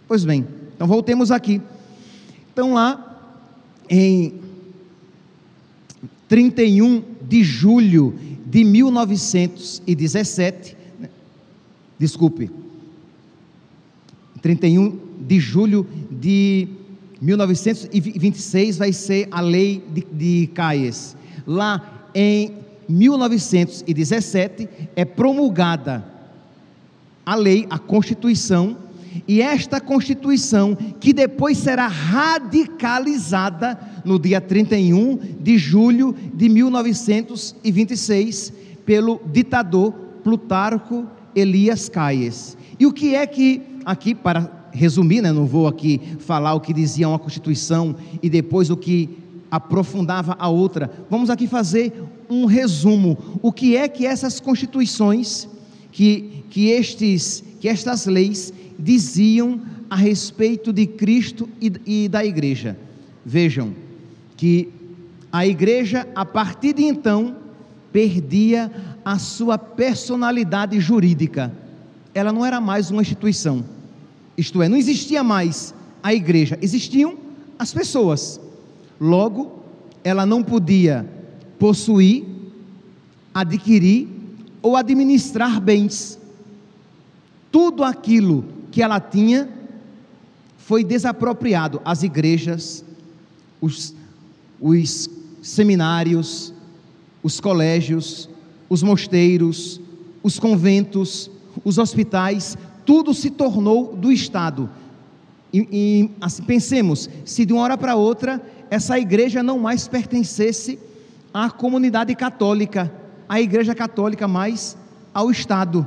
Pois 0.07 0.25
bem, 0.25 0.47
então 0.75 0.87
voltemos 0.87 1.31
aqui. 1.31 1.61
Então 2.53 2.75
lá 2.75 3.07
em 3.89 4.35
31 6.29 7.03
de 7.29 7.43
julho 7.43 8.15
de 8.47 8.63
1917, 8.65 10.77
né, 10.99 11.09
desculpe, 11.99 12.51
31 14.41 15.10
de 15.31 15.39
julho 15.39 15.87
de 16.11 16.67
1926 17.23 18.79
vai 18.79 18.93
ser 18.93 19.29
a 19.31 19.41
lei 19.41 19.81
de, 19.95 20.05
de. 20.13 20.51
Lá 21.47 22.09
em 22.13 22.57
1917 22.89 24.69
é 24.97 25.05
promulgada 25.05 26.05
a 27.25 27.37
lei, 27.37 27.65
a 27.71 27.79
Constituição, 27.79 28.77
e 29.29 29.41
esta 29.41 29.81
Constituição, 29.81 30.77
que 30.99 31.13
depois 31.13 31.59
será 31.59 31.87
radicalizada 31.87 33.79
no 34.05 34.19
dia 34.19 34.41
31 34.41 35.17
de 35.41 35.57
julho 35.57 36.13
de 36.35 36.49
1926 36.49 38.53
pelo 38.85 39.21
ditador 39.33 39.93
Plutarco 40.25 41.07
Elias 41.37 41.89
Caies. 41.89 42.57
E 42.81 42.87
o 42.87 42.93
que 42.93 43.15
é 43.15 43.25
que 43.29 43.63
aqui, 43.85 44.13
para 44.13 44.60
resumir, 44.73 45.21
né, 45.21 45.33
não 45.33 45.47
vou 45.47 45.67
aqui 45.67 46.01
falar 46.19 46.55
o 46.55 46.61
que 46.61 46.73
dizia 46.73 47.09
uma 47.09 47.19
Constituição 47.19 47.95
e 48.23 48.29
depois 48.29 48.71
o 48.71 48.77
que 48.77 49.19
aprofundava 49.51 50.37
a 50.39 50.49
outra, 50.49 50.91
vamos 51.11 51.29
aqui 51.29 51.47
fazer 51.47 51.93
um 52.29 52.45
resumo. 52.45 53.19
O 53.43 53.53
que 53.53 53.77
é 53.77 53.89
que 53.89 54.07
essas 54.07 54.39
constituições, 54.39 55.49
que, 55.91 56.45
que, 56.51 56.69
estes, 56.69 57.43
que 57.61 57.69
estas 57.69 58.07
leis 58.07 58.53
diziam 58.79 59.61
a 59.89 59.97
respeito 59.97 60.73
de 60.73 60.87
Cristo 60.87 61.49
e, 61.61 62.05
e 62.05 62.09
da 62.09 62.25
igreja? 62.25 62.79
Vejam 63.27 63.75
que 64.37 64.69
a 65.33 65.45
igreja, 65.45 66.07
a 66.15 66.25
partir 66.25 66.75
de 66.75 66.85
então, 66.85 67.35
perdia 67.93 68.71
a 69.05 69.19
sua 69.19 69.59
personalidade 69.59 70.79
jurídica 70.79 71.53
ela 72.15 72.33
não 72.33 72.45
era 72.45 72.61
mais 72.61 72.91
uma 72.91 73.03
instituição. 73.03 73.65
Isto 74.41 74.63
é, 74.63 74.71
não 74.71 74.79
existia 74.79 75.23
mais 75.23 75.75
a 76.03 76.15
igreja, 76.15 76.59
existiam 76.63 77.19
as 77.59 77.75
pessoas. 77.75 78.41
Logo, 78.99 79.63
ela 80.03 80.25
não 80.25 80.43
podia 80.43 81.07
possuir, 81.59 82.25
adquirir 83.35 84.09
ou 84.63 84.77
administrar 84.77 85.61
bens. 85.61 86.19
Tudo 87.53 87.85
aquilo 87.85 88.47
que 88.71 88.83
ela 88.83 88.99
tinha 88.99 89.47
foi 90.57 90.83
desapropriado. 90.83 91.83
As 91.85 92.03
igrejas, 92.03 92.83
os, 93.61 93.95
os 94.59 95.11
seminários, 95.43 96.55
os 97.23 97.41
colégios, 97.41 98.27
os 98.71 98.83
mosteiros, 98.83 99.79
os 100.23 100.39
conventos, 100.39 101.31
os 101.63 101.77
hospitais, 101.77 102.57
tudo 102.91 103.15
se 103.15 103.31
tornou 103.31 103.95
do 103.95 104.11
Estado. 104.11 104.69
E, 105.53 105.69
e 105.71 106.11
assim, 106.21 106.43
pensemos, 106.43 107.09
se 107.25 107.47
de 107.47 107.53
uma 107.53 107.63
hora 107.63 107.79
para 107.79 107.95
outra 107.95 108.43
essa 108.69 108.99
igreja 108.99 109.45
não 109.45 109.61
mais 109.61 109.87
pertencesse 109.87 110.77
à 111.33 111.49
comunidade 111.49 112.13
católica, 112.17 112.93
à 113.29 113.41
igreja 113.41 113.77
católica, 113.77 114.27
mas 114.27 114.77
ao 115.15 115.31
Estado. 115.31 115.87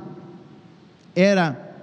Era 1.14 1.76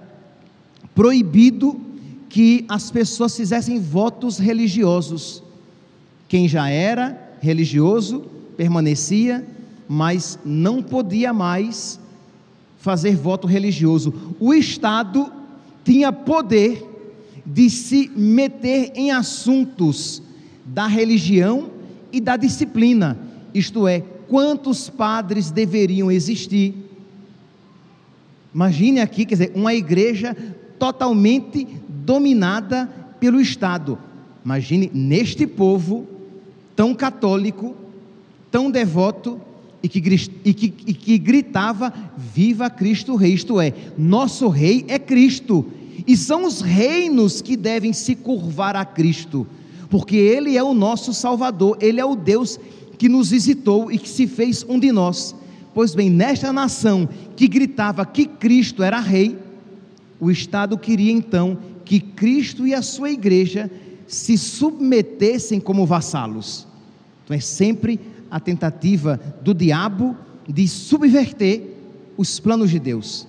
proibido 0.95 1.79
que 2.27 2.65
as 2.67 2.89
pessoas 2.89 3.37
fizessem 3.37 3.79
votos 3.79 4.39
religiosos. 4.39 5.43
Quem 6.27 6.47
já 6.47 6.67
era 6.67 7.35
religioso 7.39 8.25
permanecia, 8.57 9.45
mas 9.87 10.39
não 10.43 10.81
podia 10.81 11.31
mais 11.31 11.99
fazer 12.81 13.15
voto 13.15 13.47
religioso. 13.47 14.35
O 14.39 14.53
Estado 14.53 15.31
tinha 15.83 16.11
poder 16.11 16.83
de 17.45 17.69
se 17.69 18.11
meter 18.15 18.91
em 18.95 19.11
assuntos 19.11 20.21
da 20.65 20.87
religião 20.87 21.69
e 22.11 22.19
da 22.19 22.35
disciplina, 22.35 23.17
isto 23.53 23.87
é, 23.87 24.01
quantos 24.27 24.89
padres 24.89 25.51
deveriam 25.51 26.11
existir. 26.11 26.73
Imagine 28.53 28.99
aqui, 28.99 29.25
quer 29.25 29.35
dizer, 29.35 29.51
uma 29.55 29.73
igreja 29.73 30.35
totalmente 30.79 31.67
dominada 31.87 32.89
pelo 33.19 33.39
Estado. 33.39 33.97
Imagine 34.43 34.89
neste 34.93 35.45
povo 35.45 36.07
tão 36.75 36.95
católico, 36.95 37.75
tão 38.49 38.71
devoto, 38.71 39.39
e 39.83 39.89
que, 39.89 39.99
e, 40.45 40.53
que, 40.53 40.73
e 40.87 40.93
que 40.93 41.17
gritava: 41.17 41.93
Viva 42.17 42.69
Cristo 42.69 43.15
Rei! 43.15 43.33
Isto 43.33 43.59
é, 43.59 43.73
nosso 43.97 44.47
Rei 44.47 44.85
é 44.87 44.99
Cristo, 44.99 45.65
e 46.05 46.15
são 46.15 46.45
os 46.45 46.61
reinos 46.61 47.41
que 47.41 47.55
devem 47.55 47.93
se 47.93 48.15
curvar 48.15 48.75
a 48.75 48.85
Cristo, 48.85 49.47
porque 49.89 50.15
Ele 50.15 50.57
é 50.57 50.63
o 50.63 50.73
nosso 50.73 51.13
Salvador, 51.13 51.77
Ele 51.81 51.99
é 51.99 52.05
o 52.05 52.15
Deus 52.15 52.59
que 52.97 53.09
nos 53.09 53.31
visitou 53.31 53.91
e 53.91 53.97
que 53.97 54.07
se 54.07 54.27
fez 54.27 54.63
um 54.67 54.79
de 54.79 54.91
nós. 54.91 55.35
Pois 55.73 55.95
bem, 55.95 56.09
nesta 56.09 56.51
nação 56.51 57.07
que 57.35 57.47
gritava 57.47 58.05
que 58.05 58.25
Cristo 58.25 58.83
era 58.83 58.99
Rei, 58.99 59.37
o 60.19 60.29
Estado 60.29 60.77
queria 60.77 61.11
então 61.11 61.57
que 61.83 61.99
Cristo 61.99 62.67
e 62.67 62.73
a 62.73 62.81
sua 62.81 63.09
igreja 63.09 63.71
se 64.05 64.37
submetessem 64.37 65.59
como 65.59 65.85
vassalos. 65.85 66.67
Então 67.23 67.35
é 67.35 67.39
sempre 67.39 67.99
a 68.31 68.39
tentativa 68.39 69.19
do 69.41 69.53
diabo 69.53 70.15
de 70.47 70.67
subverter 70.67 71.61
os 72.17 72.39
planos 72.39 72.71
de 72.71 72.79
Deus. 72.79 73.27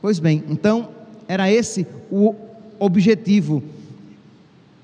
Pois 0.00 0.18
bem, 0.18 0.42
então 0.48 0.88
era 1.28 1.52
esse 1.52 1.86
o 2.10 2.34
objetivo. 2.78 3.62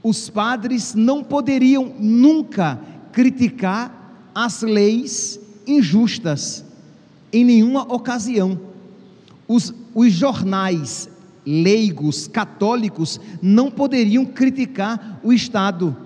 Os 0.03 0.29
padres 0.29 0.95
não 0.95 1.25
poderiam 1.25 1.93
nunca 1.99 2.79
criticar 3.11 4.31
as 4.35 4.63
leis 4.63 5.41
injustas, 5.67 6.65
em 7.33 7.45
nenhuma 7.45 7.83
ocasião. 7.93 8.61
Os, 9.49 9.75
os 9.95 10.13
jornais 10.13 11.09
leigos, 11.45 12.27
católicos, 12.27 13.21
não 13.41 13.71
poderiam 13.71 14.25
criticar 14.25 15.21
o 15.23 15.33
Estado. 15.33 15.97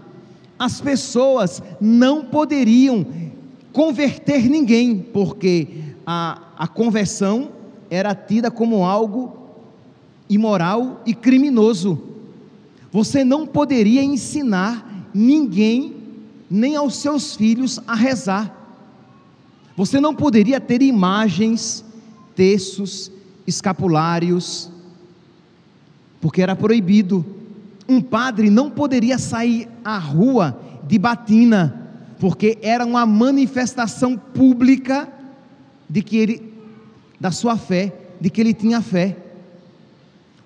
As 0.58 0.80
pessoas 0.80 1.62
não 1.80 2.24
poderiam 2.24 3.06
converter 3.72 4.48
ninguém, 4.48 4.98
porque 4.98 5.68
a, 6.06 6.42
a 6.56 6.66
conversão 6.68 7.50
era 7.88 8.14
tida 8.14 8.50
como 8.50 8.84
algo 8.84 9.36
imoral 10.28 11.02
e 11.04 11.14
criminoso. 11.14 12.00
Você 12.92 13.24
não 13.24 13.46
poderia 13.46 14.02
ensinar 14.02 15.08
ninguém, 15.12 15.96
nem 16.50 16.76
aos 16.76 16.96
seus 16.96 17.36
filhos, 17.36 17.80
a 17.86 17.94
rezar. 17.94 18.56
Você 19.76 20.00
não 20.00 20.14
poderia 20.14 20.60
ter 20.60 20.82
imagens, 20.82 21.84
textos, 22.34 23.10
escapulários, 23.46 24.70
porque 26.20 26.42
era 26.42 26.54
proibido. 26.54 27.24
Um 27.88 28.00
padre 28.00 28.50
não 28.50 28.70
poderia 28.70 29.18
sair 29.18 29.68
à 29.84 29.98
rua 29.98 30.60
de 30.86 30.98
batina, 30.98 31.79
porque 32.20 32.58
era 32.60 32.84
uma 32.84 33.06
manifestação 33.06 34.16
pública 34.16 35.10
de 35.88 36.02
que 36.02 36.18
ele 36.18 36.52
da 37.18 37.30
sua 37.30 37.56
fé, 37.56 37.92
de 38.20 38.30
que 38.30 38.40
ele 38.40 38.54
tinha 38.54 38.80
fé. 38.80 39.16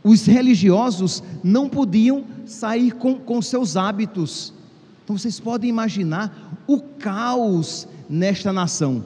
Os 0.03 0.25
religiosos 0.27 1.23
não 1.43 1.69
podiam 1.69 2.25
sair 2.47 2.93
com, 2.93 3.17
com 3.17 3.43
seus 3.43 3.77
hábitos. 3.77 4.55
Então 5.03 5.19
vocês 5.19 5.41
podem 5.41 5.69
imaginar 5.69 6.57
o 6.67 6.81
caos 6.81 7.89
nesta 8.09 8.53
nação. 8.53 9.05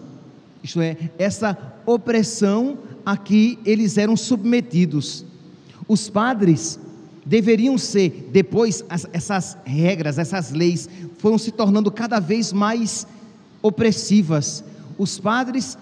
Isto 0.63 0.81
é, 0.81 0.97
essa 1.19 1.57
opressão 1.87 2.79
a 3.05 3.17
que 3.17 3.59
eles 3.65 3.97
eram 3.97 4.17
submetidos. 4.17 5.25
Os 5.87 6.11
padres 6.11 6.79
deveriam 7.29 7.77
ser, 7.77 8.31
depois, 8.33 8.83
essas 9.13 9.59
regras, 9.63 10.19
essas 10.19 10.51
leis 10.51 10.89
foram 11.19 11.37
se 11.37 11.53
tornando 11.53 11.91
cada 11.91 12.19
vez 12.19 12.55
mais 12.55 13.07
opressivas. 13.61 14.65
Os 14.97 15.21
padres, 15.21 15.77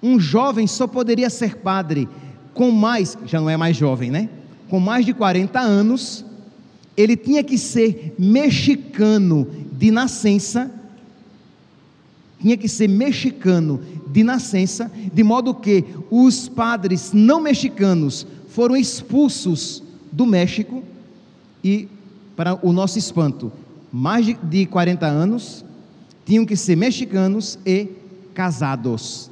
um 0.00 0.20
jovem 0.20 0.68
só 0.68 0.86
poderia 0.86 1.28
ser 1.28 1.56
padre 1.56 2.08
com 2.54 2.70
mais, 2.70 3.18
já 3.26 3.40
não 3.40 3.50
é 3.50 3.56
mais 3.56 3.76
jovem, 3.76 4.08
né? 4.08 4.28
Com 4.68 4.78
mais 4.78 5.04
de 5.04 5.12
40 5.12 5.58
anos, 5.58 6.24
ele 6.96 7.16
tinha 7.16 7.42
que 7.42 7.58
ser 7.58 8.14
mexicano 8.16 9.48
de 9.72 9.90
nascença, 9.90 10.70
tinha 12.40 12.56
que 12.56 12.68
ser 12.68 12.88
mexicano 12.88 13.80
de 14.12 14.22
nascença, 14.22 14.88
de 15.12 15.24
modo 15.24 15.56
que 15.56 15.84
os 16.08 16.48
padres 16.48 17.10
não 17.12 17.40
mexicanos 17.40 18.24
foram 18.48 18.76
expulsos 18.76 19.83
do 20.14 20.24
México 20.24 20.82
e, 21.62 21.88
para 22.36 22.58
o 22.64 22.72
nosso 22.72 22.98
espanto, 22.98 23.52
mais 23.92 24.24
de 24.44 24.66
40 24.66 25.06
anos, 25.06 25.64
tinham 26.24 26.46
que 26.46 26.56
ser 26.56 26.76
mexicanos 26.76 27.58
e 27.66 27.88
casados. 28.32 29.30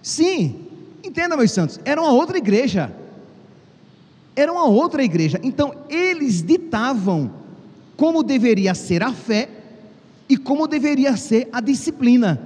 Sim, 0.00 0.56
entenda, 1.04 1.36
meus 1.36 1.50
santos, 1.50 1.80
era 1.84 2.00
uma 2.00 2.12
outra 2.12 2.38
igreja. 2.38 2.94
Era 4.36 4.52
uma 4.52 4.66
outra 4.66 5.02
igreja. 5.02 5.40
Então, 5.42 5.74
eles 5.88 6.42
ditavam 6.42 7.30
como 7.96 8.22
deveria 8.22 8.72
ser 8.74 9.02
a 9.02 9.12
fé 9.12 9.48
e 10.28 10.36
como 10.36 10.68
deveria 10.68 11.16
ser 11.16 11.48
a 11.52 11.60
disciplina. 11.60 12.40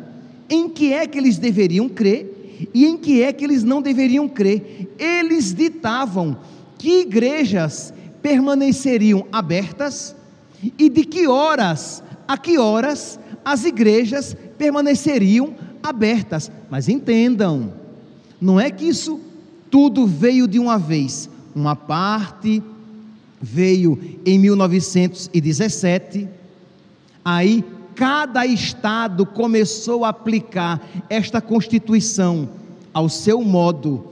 Em 0.48 0.70
que 0.70 0.92
é 0.92 1.06
que 1.06 1.18
eles 1.18 1.36
deveriam 1.36 1.88
crer 1.88 2.70
e 2.72 2.86
em 2.86 2.96
que 2.96 3.22
é 3.22 3.32
que 3.32 3.44
eles 3.44 3.62
não 3.62 3.82
deveriam 3.82 4.26
crer. 4.28 4.90
Eles 4.98 5.54
ditavam 5.54 6.36
que 6.84 7.00
igrejas 7.00 7.94
permaneceriam 8.20 9.24
abertas 9.32 10.14
e 10.78 10.90
de 10.90 11.02
que 11.02 11.26
horas 11.26 12.02
a 12.28 12.36
que 12.36 12.58
horas 12.58 13.18
as 13.42 13.64
igrejas 13.64 14.36
permaneceriam 14.58 15.54
abertas. 15.82 16.52
Mas 16.68 16.86
entendam, 16.86 17.72
não 18.38 18.60
é 18.60 18.70
que 18.70 18.84
isso 18.84 19.18
tudo 19.70 20.06
veio 20.06 20.46
de 20.46 20.58
uma 20.58 20.78
vez. 20.78 21.30
Uma 21.54 21.74
parte 21.74 22.62
veio 23.40 23.98
em 24.26 24.38
1917, 24.38 26.28
aí 27.24 27.64
cada 27.94 28.44
estado 28.44 29.24
começou 29.24 30.04
a 30.04 30.10
aplicar 30.10 30.86
esta 31.08 31.40
Constituição 31.40 32.46
ao 32.92 33.08
seu 33.08 33.40
modo, 33.40 34.04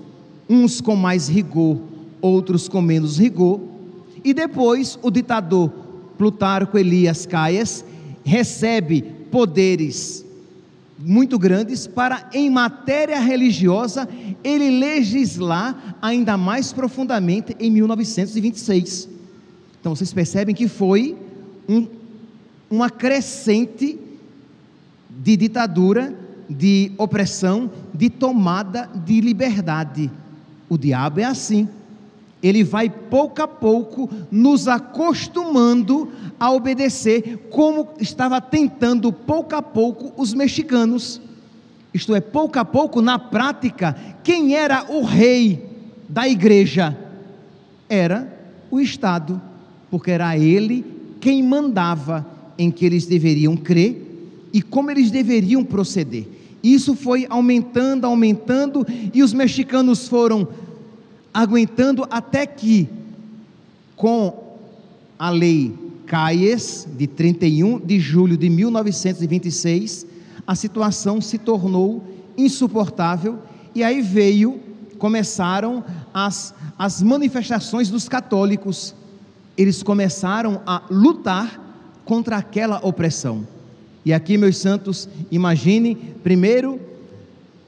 uns 0.48 0.80
com 0.80 0.96
mais 0.96 1.28
rigor, 1.28 1.91
outros 2.22 2.68
com 2.68 2.80
menos 2.80 3.18
rigor, 3.18 3.60
e 4.24 4.32
depois 4.32 4.98
o 5.02 5.10
ditador 5.10 5.70
Plutarco 6.16 6.78
Elias 6.78 7.26
Caias 7.26 7.84
recebe 8.24 9.02
poderes 9.30 10.24
muito 10.98 11.38
grandes 11.38 11.86
para, 11.86 12.30
em 12.32 12.48
matéria 12.48 13.18
religiosa, 13.18 14.08
ele 14.44 14.78
legislar 14.78 15.96
ainda 16.00 16.36
mais 16.36 16.72
profundamente 16.72 17.56
em 17.58 17.70
1926. 17.70 19.08
Então 19.80 19.94
vocês 19.96 20.12
percebem 20.12 20.54
que 20.54 20.68
foi 20.68 21.16
um 21.68 21.86
uma 22.72 22.88
crescente 22.88 23.98
de 25.10 25.36
ditadura, 25.36 26.18
de 26.48 26.90
opressão, 26.96 27.70
de 27.92 28.08
tomada 28.08 28.88
de 29.04 29.20
liberdade. 29.20 30.10
O 30.70 30.78
diabo 30.78 31.20
é 31.20 31.24
assim. 31.24 31.68
Ele 32.42 32.64
vai 32.64 32.90
pouco 32.90 33.40
a 33.40 33.46
pouco 33.46 34.10
nos 34.30 34.66
acostumando 34.66 36.10
a 36.40 36.50
obedecer, 36.50 37.48
como 37.50 37.88
estava 38.00 38.40
tentando 38.40 39.12
pouco 39.12 39.54
a 39.54 39.62
pouco 39.62 40.12
os 40.20 40.34
mexicanos. 40.34 41.20
Isto 41.94 42.14
é, 42.14 42.20
pouco 42.20 42.58
a 42.58 42.64
pouco, 42.64 43.00
na 43.00 43.18
prática, 43.18 43.96
quem 44.24 44.56
era 44.56 44.86
o 44.90 45.04
rei 45.04 45.64
da 46.08 46.26
igreja? 46.26 46.98
Era 47.88 48.40
o 48.70 48.80
Estado, 48.80 49.40
porque 49.90 50.10
era 50.10 50.36
ele 50.36 50.84
quem 51.20 51.42
mandava 51.42 52.26
em 52.58 52.70
que 52.70 52.84
eles 52.84 53.06
deveriam 53.06 53.56
crer 53.56 54.48
e 54.52 54.60
como 54.60 54.90
eles 54.90 55.10
deveriam 55.10 55.62
proceder. 55.62 56.26
Isso 56.62 56.94
foi 56.94 57.26
aumentando, 57.28 58.06
aumentando, 58.06 58.86
e 59.12 59.22
os 59.22 59.32
mexicanos 59.32 60.08
foram 60.08 60.48
aguentando 61.32 62.06
até 62.10 62.46
que, 62.46 62.88
com 63.96 64.58
a 65.18 65.30
lei 65.30 65.74
Caies, 66.06 66.86
de 66.96 67.06
31 67.06 67.78
de 67.78 67.98
julho 67.98 68.36
de 68.36 68.50
1926, 68.50 70.06
a 70.46 70.54
situação 70.54 71.20
se 71.20 71.38
tornou 71.38 72.04
insuportável, 72.36 73.38
e 73.74 73.82
aí 73.82 74.02
veio, 74.02 74.60
começaram 74.98 75.84
as, 76.12 76.54
as 76.78 77.02
manifestações 77.02 77.88
dos 77.88 78.08
católicos. 78.08 78.94
Eles 79.56 79.82
começaram 79.82 80.60
a 80.66 80.82
lutar 80.90 81.60
contra 82.04 82.36
aquela 82.36 82.84
opressão. 82.84 83.46
E 84.04 84.12
aqui, 84.12 84.36
meus 84.36 84.58
santos, 84.58 85.08
imagine, 85.30 85.94
primeiro, 86.22 86.80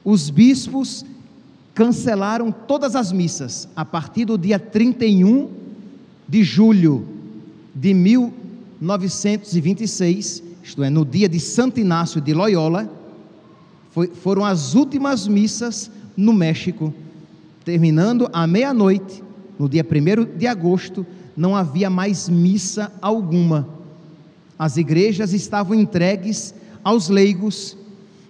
os 0.03 0.29
bispos 0.29 1.05
cancelaram 1.75 2.51
todas 2.51 2.95
as 2.95 3.11
missas 3.11 3.69
a 3.75 3.85
partir 3.85 4.25
do 4.25 4.35
dia 4.37 4.57
31 4.57 5.51
de 6.27 6.41
julho 6.41 7.07
de 7.75 7.93
1926, 7.93 10.41
isto 10.63 10.83
é, 10.83 10.89
no 10.89 11.05
dia 11.05 11.29
de 11.29 11.39
Santo 11.39 11.79
Inácio 11.79 12.19
de 12.21 12.33
Loyola, 12.33 12.89
foi, 13.91 14.07
foram 14.07 14.43
as 14.45 14.73
últimas 14.73 15.27
missas 15.27 15.91
no 16.15 16.33
México, 16.33 16.93
terminando 17.65 18.29
à 18.31 18.47
meia-noite, 18.47 19.21
no 19.59 19.67
dia 19.67 19.85
1 19.85 20.37
de 20.37 20.47
agosto, 20.47 21.05
não 21.35 21.53
havia 21.55 21.89
mais 21.89 22.29
missa 22.29 22.93
alguma. 23.01 23.67
As 24.57 24.77
igrejas 24.77 25.33
estavam 25.33 25.75
entregues 25.75 26.55
aos 26.81 27.09
leigos, 27.09 27.77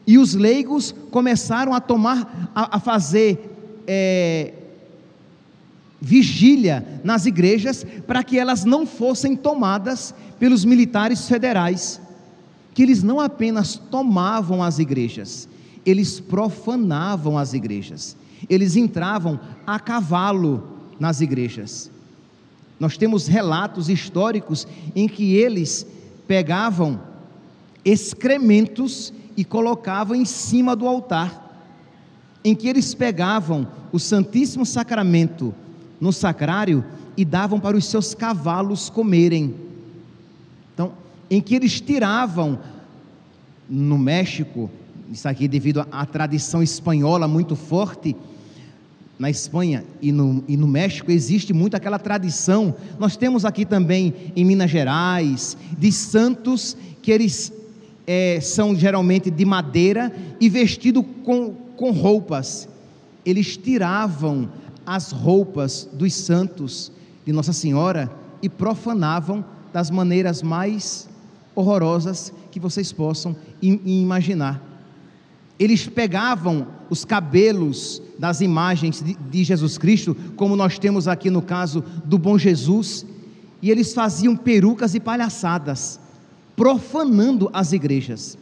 e 0.08 0.18
os 0.18 0.34
leigos 0.36 0.94
começaram 1.12 1.74
a 1.74 1.80
tomar, 1.80 2.52
a, 2.54 2.78
a 2.78 2.80
fazer 2.80 3.84
é, 3.88 4.54
vigília 6.00 7.02
nas 7.04 7.26
igrejas 7.26 7.86
para 8.06 8.24
que 8.24 8.38
elas 8.38 8.64
não 8.64 8.86
fossem 8.86 9.36
tomadas 9.36 10.14
pelos 10.40 10.64
militares 10.64 11.28
federais, 11.28 12.00
que 12.74 12.84
eles 12.84 13.02
não 13.02 13.20
apenas 13.20 13.76
tomavam 13.76 14.62
as 14.62 14.80
igrejas, 14.80 15.48
eles 15.86 16.20
profanavam 16.20 17.38
as 17.38 17.54
igrejas, 17.54 18.16
eles 18.50 18.76
entravam 18.76 19.40
a 19.66 19.80
cavalo 19.80 20.68
nas 21.00 21.22
igrejas. 21.22 21.90
Nós 22.80 22.98
temos 22.98 23.28
relatos 23.28 23.90
históricos 23.90 24.68
em 24.96 25.08
que 25.08 25.36
eles 25.36 25.88
pegavam 26.28 27.00
excrementos 27.86 29.14
e 29.38 29.46
colocavam 29.46 30.16
em 30.16 30.26
cima 30.26 30.76
do 30.76 30.88
altar. 30.88 31.44
em 32.44 32.54
que 32.54 32.68
eles 32.68 32.94
pegavam 32.94 33.68
o 33.92 33.98
Santíssimo 33.98 34.68
Sacramento 34.68 35.52
no 36.00 36.14
sacrário 36.14 36.86
e 37.18 37.26
davam 37.26 37.60
para 37.60 37.76
os 37.76 37.86
seus 37.86 38.14
cavalos 38.14 38.88
comerem. 38.88 39.56
Então, 40.72 40.94
em 41.28 41.42
que 41.42 41.56
eles 41.56 41.82
tiravam 41.82 42.60
no 43.68 43.98
México, 43.98 44.70
isso 45.12 45.28
aqui 45.28 45.48
devido 45.48 45.88
à 45.92 46.06
tradição 46.06 46.62
espanhola 46.62 47.28
muito 47.28 47.56
forte, 47.56 48.16
na 49.18 49.30
Espanha 49.30 49.84
e 50.00 50.12
no, 50.12 50.44
e 50.48 50.56
no 50.56 50.68
México 50.68 51.10
existe 51.10 51.52
muito 51.52 51.76
aquela 51.76 51.98
tradição. 51.98 52.76
Nós 53.00 53.18
temos 53.18 53.44
aqui 53.44 53.66
também 53.66 54.14
em 54.36 54.46
Minas 54.46 54.70
Gerais, 54.70 55.58
de 55.80 55.92
santos 55.92 56.78
que 57.02 57.12
eles 57.12 57.52
é, 58.08 58.40
são 58.42 58.76
geralmente 58.76 59.32
de 59.32 59.46
madeira 59.46 60.14
e 60.40 60.50
vestidos 60.50 61.04
com, 61.24 61.54
com 61.76 61.92
roupas. 61.92 62.68
Eles 63.26 63.58
tiravam 63.58 64.50
as 64.86 65.12
roupas 65.12 65.90
dos 65.92 66.14
santos 66.14 66.92
de 67.26 67.32
Nossa 67.32 67.54
Senhora 67.54 68.12
e 68.42 68.50
profanavam 68.50 69.44
das 69.74 69.90
maneiras 69.90 70.44
mais 70.44 71.10
horrorosas 71.56 72.32
que 72.52 72.60
vocês 72.60 72.92
possam 72.92 73.36
imaginar. 73.62 74.62
Eles 75.58 75.88
pegavam 75.88 76.68
os 76.90 77.04
cabelos 77.04 78.02
das 78.20 78.42
imagens 78.42 79.02
de, 79.02 79.16
de 79.16 79.44
Jesus 79.44 79.78
Cristo, 79.78 80.16
como 80.36 80.56
nós 80.56 80.78
temos 80.78 81.08
aqui 81.08 81.30
no 81.30 81.42
caso 81.42 81.84
do 82.04 82.18
Bom 82.18 82.38
Jesus, 82.38 83.06
e 83.62 83.72
eles 83.72 83.94
faziam 83.94 84.36
perucas 84.36 84.94
e 84.94 85.00
palhaçadas, 85.00 86.00
profanando 86.56 87.50
as 87.54 87.74
igrejas. 87.74 88.38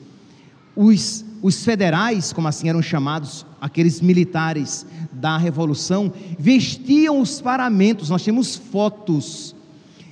Os, 0.76 1.24
os 1.42 1.64
federais, 1.64 2.34
como 2.34 2.48
assim 2.48 2.70
eram 2.70 2.82
chamados, 2.82 3.46
aqueles 3.60 4.02
militares 4.02 4.86
da 5.12 5.38
Revolução, 5.38 6.12
vestiam 6.38 7.20
os 7.20 7.42
paramentos, 7.42 8.10
nós 8.10 8.24
temos 8.24 8.56
fotos 8.56 9.56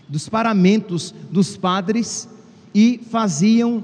dos 0.07 0.27
paramentos 0.27 1.13
dos 1.31 1.55
padres 1.55 2.27
e 2.73 2.99
faziam 3.09 3.83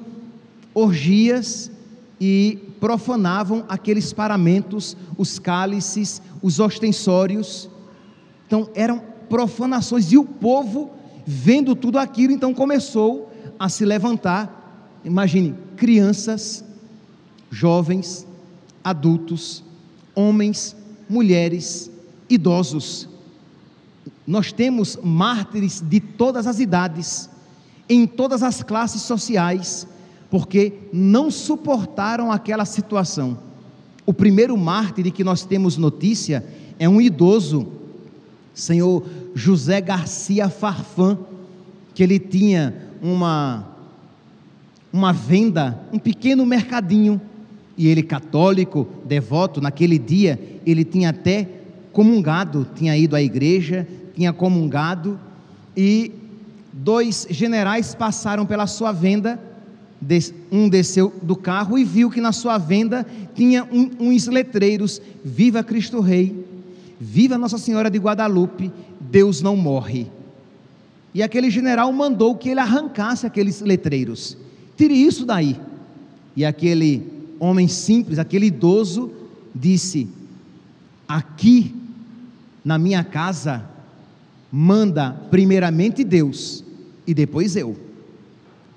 orgias 0.74 1.72
e 2.20 2.60
profanavam 2.80 3.66
aqueles 3.68 4.14
paramentos, 4.14 4.96
os 5.18 5.40
cálices, 5.40 6.22
os 6.42 6.60
ostensórios. 6.60 7.70
Então 8.46 8.70
eram 8.76 9.02
profanações 9.30 10.12
e 10.12 10.18
o 10.18 10.24
povo, 10.24 10.92
vendo 11.26 11.76
tudo 11.76 11.98
aquilo, 11.98 12.34
então 12.34 12.54
começou 12.54 13.27
a 13.60 13.70
se 13.70 13.86
levantar. 13.86 15.00
Imagine, 15.04 15.56
crianças, 15.76 16.64
jovens, 17.50 18.28
adultos, 18.84 19.64
homens, 20.16 20.76
mulheres, 21.10 21.90
idosos. 22.30 23.08
Nós 24.26 24.52
temos 24.52 24.98
mártires 25.02 25.82
de 25.82 26.00
todas 26.00 26.48
as 26.48 26.60
idades, 26.60 27.30
em 27.88 28.06
todas 28.06 28.44
as 28.44 28.62
classes 28.62 29.02
sociais, 29.02 29.88
porque 30.30 30.74
não 30.92 31.32
suportaram 31.32 32.32
aquela 32.32 32.66
situação. 32.66 33.38
O 34.06 34.14
primeiro 34.14 34.58
mártir 34.58 35.12
que 35.12 35.24
nós 35.24 35.46
temos 35.46 35.78
notícia 35.78 36.46
é 36.80 36.88
um 36.88 37.00
idoso, 37.02 37.68
senhor 38.54 39.06
José 39.34 39.80
Garcia 39.82 40.50
Farfã, 40.50 41.18
que 41.94 42.04
ele 42.04 42.20
tinha 42.20 42.87
uma 43.02 43.78
uma 44.92 45.12
venda, 45.12 45.80
um 45.92 46.00
pequeno 46.00 46.46
mercadinho, 46.46 47.22
e 47.78 47.88
ele 47.88 48.02
católico, 48.02 48.88
devoto, 49.06 49.62
naquele 49.62 50.00
dia 50.00 50.40
ele 50.66 50.84
tinha 50.84 51.10
até 51.10 51.48
comungado, 51.92 52.68
tinha 52.76 52.98
ido 52.98 53.16
à 53.16 53.22
igreja, 53.22 53.88
tinha 54.16 54.34
comungado 54.34 55.20
e 55.76 56.12
dois 56.74 57.28
generais 57.30 57.94
passaram 57.94 58.46
pela 58.46 58.66
sua 58.66 58.92
venda 58.92 59.40
um 60.52 60.70
desceu 60.70 61.14
do 61.22 61.36
carro 61.36 61.78
e 61.78 61.84
viu 61.84 62.10
que 62.10 62.22
na 62.22 62.32
sua 62.32 62.58
venda 62.58 63.06
tinha 63.34 63.64
um, 63.64 63.90
uns 64.00 64.28
letreiros: 64.28 65.02
Viva 65.24 65.64
Cristo 65.64 66.00
Rei, 66.00 66.46
Viva 67.00 67.38
Nossa 67.38 67.58
Senhora 67.58 67.90
de 67.90 67.98
Guadalupe, 67.98 68.72
Deus 69.00 69.42
não 69.42 69.56
morre. 69.56 70.08
E 71.14 71.24
aquele 71.24 71.50
general 71.50 71.92
mandou 71.92 72.36
que 72.36 72.50
ele 72.50 72.60
arrancasse 72.60 73.26
aqueles 73.26 73.62
letreiros. 73.62 74.38
Tire 74.76 74.94
isso 74.94 75.26
daí. 75.26 75.60
E 76.36 76.46
aquele 76.46 77.04
homem 77.40 77.68
simples, 77.68 78.20
aquele 78.20 78.48
idoso, 78.48 79.12
disse: 79.54 80.08
Aqui 81.08 81.74
na 82.64 82.78
minha 82.78 83.04
casa 83.04 83.66
manda 84.52 85.12
primeiramente 85.32 86.04
Deus 86.04 86.64
e 87.06 87.14
depois 87.14 87.56
eu. 87.56 87.76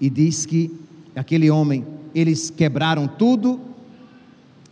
E 0.00 0.08
diz 0.08 0.46
que 0.46 0.70
aquele 1.14 1.50
homem, 1.50 1.84
eles 2.14 2.48
quebraram 2.48 3.06
tudo, 3.06 3.60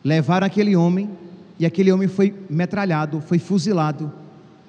levaram 0.03 0.47
aquele 0.47 0.75
homem, 0.77 1.11
e 1.59 1.67
aquele 1.67 1.91
homem 1.93 2.09
foi 2.09 2.33
metralhado, 2.49 3.21
foi 3.21 3.39
fuzilado. 3.39 4.13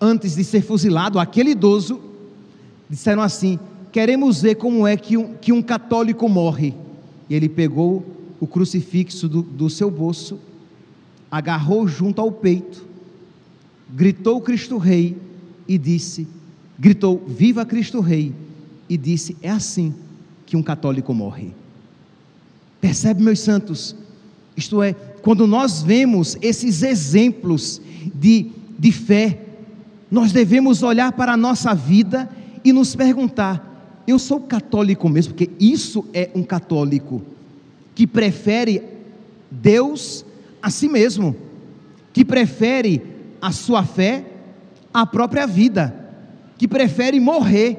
Antes 0.02 0.36
de 0.36 0.44
ser 0.44 0.62
fuzilado, 0.62 1.20
aquele 1.20 1.52
idoso, 1.52 2.02
disseram 2.90 3.22
assim: 3.22 3.60
Queremos 3.92 4.42
ver 4.42 4.56
como 4.56 4.88
é 4.88 4.98
que 4.98 5.18
um, 5.18 5.34
que 5.36 5.52
um 5.52 5.62
católico 5.62 6.28
morre. 6.28 6.74
E 7.30 7.36
ele 7.36 7.48
pegou 7.48 8.06
o 8.40 8.48
crucifixo 8.48 9.28
do, 9.28 9.42
do 9.42 9.70
seu 9.70 9.92
bolso, 9.92 10.40
agarrou 11.30 11.88
junto 11.88 12.22
ao 12.22 12.32
peito, 12.32 12.86
gritou 13.94 14.42
Cristo 14.42 14.78
Rei 14.78 15.18
e 15.68 15.78
disse: 15.78 16.28
gritou, 16.78 17.22
Viva 17.28 17.66
Cristo 17.66 18.00
Rei! 18.00 18.34
E 18.90 18.98
disse: 18.98 19.38
É 19.42 19.50
assim 19.50 19.94
que 20.46 20.58
um 20.58 20.64
católico 20.64 21.14
morre. 21.14 21.54
Percebe, 22.82 23.22
meus 23.22 23.40
santos? 23.40 23.96
Isto 24.58 24.82
é, 24.82 24.94
quando 24.94 25.46
nós 25.46 25.84
vemos 25.84 26.38
esses 26.42 26.82
exemplos 26.82 27.82
de, 28.16 28.52
de 28.78 28.92
fé, 28.92 29.40
nós 30.10 30.32
devemos 30.32 30.82
olhar 30.82 31.12
para 31.12 31.34
a 31.34 31.38
nossa 31.38 31.74
vida 31.76 32.28
e 32.64 32.74
nos 32.74 32.96
perguntar: 32.96 33.70
eu 34.08 34.18
sou 34.18 34.40
católico 34.40 35.08
mesmo? 35.08 35.34
Porque 35.34 35.52
isso 35.60 36.06
é 36.14 36.30
um 36.34 36.44
católico 36.44 37.22
que 37.94 38.08
prefere 38.08 38.82
Deus 39.52 40.26
a 40.62 40.70
si 40.70 40.88
mesmo, 40.88 41.36
que 42.12 42.26
prefere 42.26 43.02
a 43.42 43.52
sua 43.52 43.84
fé 43.84 44.26
à 44.94 45.06
própria 45.06 45.46
vida, 45.46 45.94
que 46.58 46.68
prefere 46.68 47.20
morrer 47.20 47.78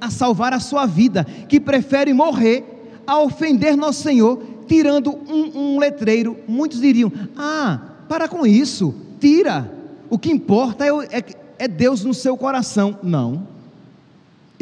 a 0.00 0.10
salvar 0.10 0.52
a 0.52 0.60
sua 0.60 0.86
vida, 0.86 1.24
que 1.48 1.58
prefere 1.60 2.12
morrer 2.12 2.64
a 3.06 3.18
ofender 3.20 3.76
nosso 3.76 4.02
Senhor, 4.02 4.42
tirando 4.66 5.12
um, 5.28 5.74
um 5.74 5.78
letreiro. 5.78 6.36
Muitos 6.46 6.80
diriam: 6.80 7.10
Ah, 7.36 7.80
para 8.08 8.28
com 8.28 8.46
isso, 8.46 8.94
tira. 9.18 9.70
O 10.08 10.18
que 10.18 10.30
importa 10.30 10.84
é, 10.84 11.18
é, 11.18 11.24
é 11.58 11.68
Deus 11.68 12.04
no 12.04 12.12
seu 12.12 12.36
coração. 12.36 12.98
Não, 13.02 13.46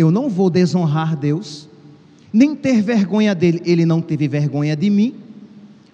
eu 0.01 0.11
não 0.11 0.29
vou 0.29 0.49
desonrar 0.49 1.17
Deus, 1.17 1.69
nem 2.33 2.55
ter 2.55 2.83
vergonha 2.83 3.35
dele. 3.35 3.61
Ele 3.65 3.85
não 3.85 4.01
teve 4.01 4.27
vergonha 4.27 4.77
de 4.77 4.89
mim. 4.89 5.15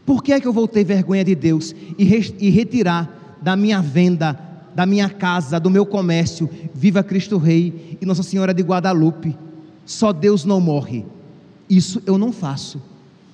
Por 0.05 0.23
que 0.23 0.33
é 0.33 0.40
que 0.40 0.47
eu 0.47 0.53
vou 0.53 0.69
ter 0.69 0.85
vergonha 0.85 1.25
de 1.25 1.35
Deus 1.35 1.75
e, 1.99 2.05
re, 2.05 2.35
e 2.38 2.49
retirar 2.49 3.37
da 3.42 3.57
minha 3.57 3.83
venda, 3.83 4.38
da 4.75 4.87
minha 4.87 5.11
casa, 5.11 5.59
do 5.59 5.69
meu 5.69 5.85
comércio, 5.85 6.49
viva 6.75 7.03
Cristo 7.03 7.37
Rei 7.37 7.99
e 8.01 8.07
Nossa 8.07 8.23
Senhora 8.23 8.55
de 8.55 8.62
Guadalupe? 8.62 9.37
Só 9.85 10.12
Deus 10.12 10.45
não 10.45 10.61
morre. 10.61 11.05
Isso 11.69 12.01
eu 12.07 12.16
não 12.16 12.33
faço. 12.33 12.81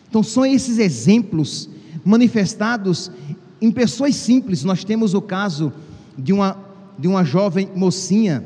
Então, 0.09 0.23
são 0.23 0.45
esses 0.47 0.79
exemplos 0.79 1.69
manifestados 2.05 3.11
em 3.61 3.71
pessoas 3.71 4.17
simples. 4.17 4.65
Nós 4.65 4.85
temos 4.85 5.15
o 5.15 5.21
caso 5.21 5.73
de 6.17 6.33
uma, 6.33 6.57
de 6.99 7.09
uma 7.09 7.25
jovem 7.25 7.69
mocinha, 7.75 8.45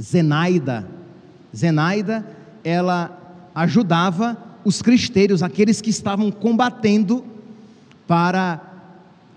Zenaida. 0.00 0.95
Zenaida, 1.56 2.26
ela 2.62 3.18
ajudava 3.54 4.36
os 4.64 4.82
cristeiros, 4.82 5.42
aqueles 5.42 5.80
que 5.80 5.90
estavam 5.90 6.30
combatendo 6.30 7.24
para 8.06 8.60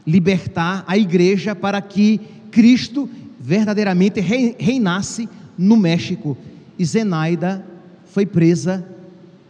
libertar 0.06 0.84
a 0.88 0.98
igreja, 0.98 1.56
para 1.56 1.82
que 1.82 2.20
Cristo 2.52 3.10
verdadeiramente 3.40 4.20
reinasse 4.20 5.30
no 5.58 5.78
México. 5.78 6.38
E 6.78 6.84
Zenaida 6.84 7.66
foi 8.08 8.26
presa 8.26 8.86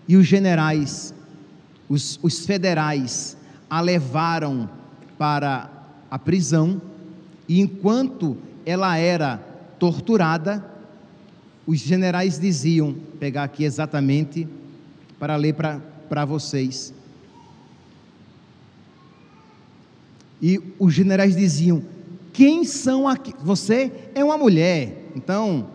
e 0.07 0.15
os 0.15 0.27
generais, 0.27 1.13
os, 1.87 2.19
os 2.21 2.45
federais, 2.45 3.37
a 3.69 3.79
levaram 3.79 4.69
para 5.17 5.69
a 6.09 6.17
prisão, 6.17 6.81
e 7.47 7.59
enquanto 7.59 8.37
ela 8.65 8.97
era 8.97 9.37
torturada, 9.77 10.63
os 11.69 11.77
generais 11.77 12.39
diziam, 12.39 12.95
pegar 13.19 13.43
aqui 13.43 13.63
exatamente 13.63 14.47
para 15.19 15.35
ler 15.35 15.53
para 15.53 16.25
vocês. 16.25 16.91
E 20.41 20.59
os 20.79 20.91
generais 20.91 21.35
diziam: 21.35 21.83
Quem 22.33 22.63
são 22.65 23.07
aqui? 23.07 23.35
Você 23.43 23.91
é 24.15 24.23
uma 24.23 24.35
mulher, 24.35 25.11
então 25.15 25.67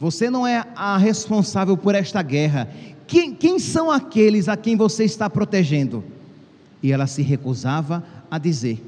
você 0.00 0.30
não 0.30 0.46
é 0.46 0.64
a 0.74 0.96
responsável 0.96 1.76
por 1.76 1.94
esta 1.94 2.22
guerra. 2.22 2.66
Quem, 3.06 3.34
quem 3.34 3.58
são 3.58 3.90
aqueles 3.90 4.48
a 4.48 4.56
quem 4.56 4.76
você 4.76 5.04
está 5.04 5.28
protegendo? 5.28 6.02
E 6.82 6.90
ela 6.90 7.06
se 7.06 7.20
recusava 7.20 8.02
a 8.30 8.38
dizer. 8.38 8.82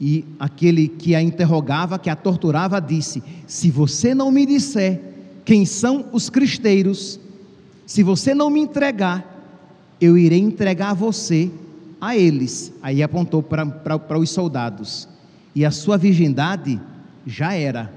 E 0.00 0.24
aquele 0.38 0.86
que 0.86 1.16
a 1.16 1.20
interrogava, 1.20 1.98
que 1.98 2.08
a 2.08 2.14
torturava, 2.14 2.80
disse: 2.80 3.20
Se 3.44 3.72
você 3.72 4.14
não 4.14 4.30
me 4.30 4.46
disser 4.46 5.17
quem 5.48 5.64
são 5.64 6.04
os 6.12 6.28
cristeiros, 6.28 7.18
se 7.86 8.02
você 8.02 8.34
não 8.34 8.50
me 8.50 8.60
entregar, 8.60 9.24
eu 9.98 10.18
irei 10.18 10.40
entregar 10.40 10.92
você 10.92 11.50
a 11.98 12.14
eles. 12.14 12.70
Aí 12.82 13.02
apontou 13.02 13.42
para 13.42 14.18
os 14.18 14.28
soldados. 14.28 15.08
E 15.54 15.64
a 15.64 15.70
sua 15.70 15.96
virgindade 15.96 16.78
já 17.26 17.54
era. 17.54 17.90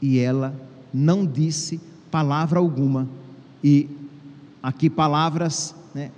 E 0.00 0.20
ela 0.20 0.54
não 0.92 1.26
disse 1.26 1.80
palavra 2.12 2.60
alguma. 2.60 3.08
E 3.64 3.88
aqui 4.62 4.88
palavras 4.88 5.74
né, 5.92 6.12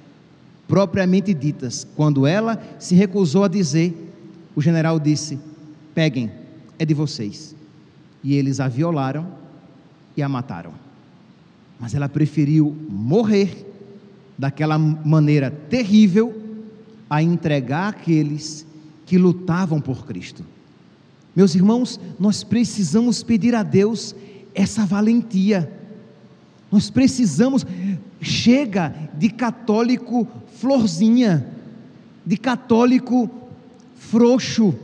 propriamente 0.68 1.32
ditas. 1.32 1.88
Quando 1.96 2.26
ela 2.26 2.62
se 2.78 2.94
recusou 2.94 3.44
a 3.44 3.48
dizer, 3.48 4.12
o 4.54 4.60
general 4.60 5.00
disse: 5.00 5.38
Peguem, 5.94 6.30
é 6.78 6.84
de 6.84 6.92
vocês. 6.92 7.56
E 8.22 8.34
eles 8.34 8.60
a 8.60 8.68
violaram 8.68 9.35
e 10.16 10.22
a 10.22 10.28
mataram. 10.28 10.72
Mas 11.78 11.94
ela 11.94 12.08
preferiu 12.08 12.76
morrer 12.88 13.66
daquela 14.38 14.78
maneira 14.78 15.50
terrível 15.50 16.42
a 17.08 17.22
entregar 17.22 17.88
aqueles 17.88 18.66
que 19.04 19.18
lutavam 19.18 19.80
por 19.80 20.06
Cristo. 20.06 20.44
Meus 21.34 21.54
irmãos, 21.54 22.00
nós 22.18 22.42
precisamos 22.42 23.22
pedir 23.22 23.54
a 23.54 23.62
Deus 23.62 24.14
essa 24.54 24.86
valentia. 24.86 25.70
Nós 26.72 26.88
precisamos, 26.90 27.64
chega 28.20 28.94
de 29.14 29.28
católico 29.28 30.26
florzinha, 30.58 31.46
de 32.24 32.36
católico 32.36 33.30
frouxo. 33.96 34.74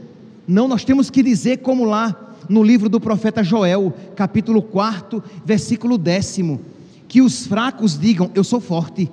Não, 0.47 0.69
nós 0.69 0.85
temos 0.85 1.09
que 1.11 1.23
dizer 1.23 1.59
como 1.59 1.85
lá 1.85 2.22
no 2.53 2.63
livro 2.63 2.89
do 2.89 3.01
profeta 3.01 3.43
Joel, 3.43 3.95
capítulo 4.15 4.63
4, 4.63 5.23
versículo 5.45 5.97
décimo, 5.97 6.61
que 7.09 7.23
os 7.23 7.47
fracos 7.47 7.99
digam: 7.99 8.31
Eu 8.35 8.45
sou 8.45 8.61
forte 8.61 9.11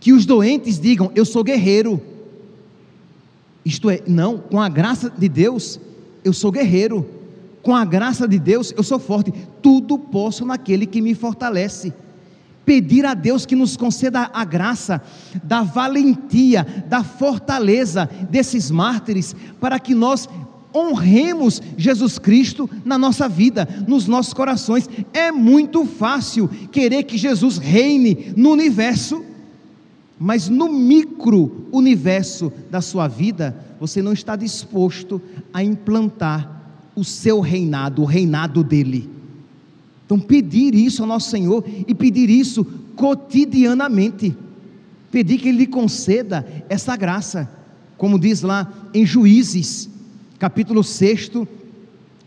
que 0.00 0.12
os 0.14 0.24
doentes 0.24 0.80
digam: 0.80 1.12
Eu 1.14 1.26
sou 1.26 1.44
guerreiro. 1.44 2.02
Isto 3.62 3.90
é, 3.90 4.02
não, 4.06 4.38
com 4.38 4.58
a 4.58 4.70
graça 4.70 5.10
de 5.10 5.28
Deus, 5.28 5.78
eu 6.24 6.32
sou 6.32 6.50
guerreiro. 6.50 7.06
Com 7.62 7.76
a 7.76 7.84
graça 7.84 8.26
de 8.26 8.38
Deus, 8.38 8.72
eu 8.74 8.82
sou 8.82 8.98
forte. 8.98 9.34
Tudo 9.60 9.98
posso 9.98 10.46
naquele 10.46 10.86
que 10.86 11.02
me 11.02 11.14
fortalece. 11.14 11.92
Pedir 12.64 13.04
a 13.04 13.12
Deus 13.12 13.44
que 13.44 13.54
nos 13.54 13.76
conceda 13.76 14.30
a 14.32 14.44
graça 14.44 15.02
da 15.44 15.62
valentia, 15.62 16.66
da 16.88 17.04
fortaleza 17.04 18.08
desses 18.30 18.70
mártires, 18.70 19.36
para 19.60 19.78
que 19.78 19.94
nós 19.94 20.26
honremos 20.74 21.60
Jesus 21.76 22.18
Cristo 22.18 22.68
na 22.84 22.96
nossa 22.96 23.28
vida, 23.28 23.68
nos 23.86 24.06
nossos 24.06 24.32
corações. 24.32 24.88
É 25.12 25.32
muito 25.32 25.84
fácil 25.84 26.48
querer 26.70 27.04
que 27.04 27.18
Jesus 27.18 27.58
reine 27.58 28.32
no 28.36 28.50
universo 28.50 29.24
mas 30.22 30.50
no 30.50 30.70
micro 30.70 31.66
universo 31.72 32.52
da 32.70 32.82
sua 32.82 33.08
vida, 33.08 33.56
você 33.80 34.02
não 34.02 34.12
está 34.12 34.36
disposto 34.36 35.18
a 35.50 35.64
implantar 35.64 36.60
o 36.94 37.02
seu 37.02 37.40
reinado, 37.40 38.02
o 38.02 38.04
reinado 38.04 38.62
dele. 38.62 39.08
Então, 40.04 40.20
pedir 40.20 40.74
isso 40.74 41.00
ao 41.00 41.08
nosso 41.08 41.30
Senhor 41.30 41.64
e 41.88 41.94
pedir 41.94 42.28
isso 42.28 42.66
cotidianamente, 42.94 44.36
pedir 45.10 45.38
que 45.38 45.48
Ele 45.48 45.58
lhe 45.58 45.66
conceda 45.66 46.46
essa 46.68 46.94
graça, 46.96 47.50
como 47.96 48.18
diz 48.18 48.42
lá 48.42 48.70
em 48.92 49.06
Juízes, 49.06 49.88
capítulo 50.40 50.82
6, 50.82 51.32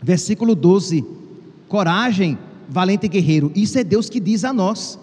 versículo 0.00 0.54
12: 0.54 1.04
coragem, 1.68 2.38
valente 2.68 3.08
guerreiro, 3.08 3.50
isso 3.56 3.76
é 3.76 3.82
Deus 3.82 4.08
que 4.08 4.20
diz 4.20 4.44
a 4.44 4.52
nós. 4.52 4.98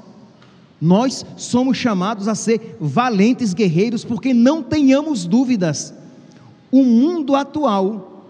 Nós 0.82 1.24
somos 1.36 1.78
chamados 1.78 2.28
a 2.28 2.34
ser 2.34 2.78
valentes 2.80 3.54
guerreiros, 3.54 4.04
porque 4.04 4.34
não 4.34 4.64
tenhamos 4.64 5.26
dúvidas. 5.26 5.94
O 6.72 6.84
mundo 6.84 7.36
atual, 7.36 8.26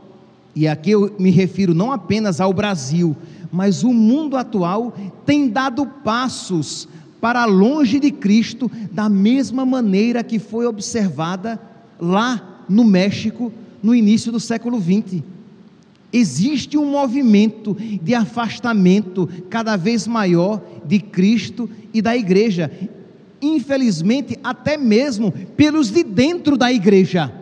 e 0.54 0.68
aqui 0.68 0.92
eu 0.92 1.16
me 1.18 1.30
refiro 1.30 1.74
não 1.74 1.92
apenas 1.92 2.42
ao 2.42 2.52
Brasil, 2.52 3.16
mas 3.52 3.84
o 3.84 3.94
mundo 3.94 4.36
atual 4.36 4.94
tem 5.26 5.48
dado 5.48 5.86
passos 5.86 6.90
para 7.22 7.46
longe 7.46 8.00
de 8.00 8.12
Cristo, 8.12 8.70
da 8.92 9.08
mesma 9.08 9.64
maneira 9.64 10.24
que 10.24 10.40
foi 10.40 10.66
observada 10.66 11.62
lá 12.00 12.64
no 12.68 12.84
México 12.84 13.54
no 13.82 13.96
início 13.96 14.32
do 14.32 14.40
século 14.40 14.80
XX. 14.80 15.22
Existe 16.14 16.78
um 16.78 16.86
movimento 16.86 17.76
de 18.02 18.14
afastamento 18.14 19.30
cada 19.50 19.78
vez 19.78 20.06
maior 20.06 20.62
de 20.86 21.00
Cristo 21.00 21.70
e 21.94 22.02
da 22.02 22.16
igreja. 22.16 22.70
Infelizmente, 23.42 24.38
até 24.44 24.78
mesmo 24.78 25.32
pelos 25.56 25.90
de 25.90 26.04
dentro 26.04 26.58
da 26.58 26.72
igreja, 26.72 27.34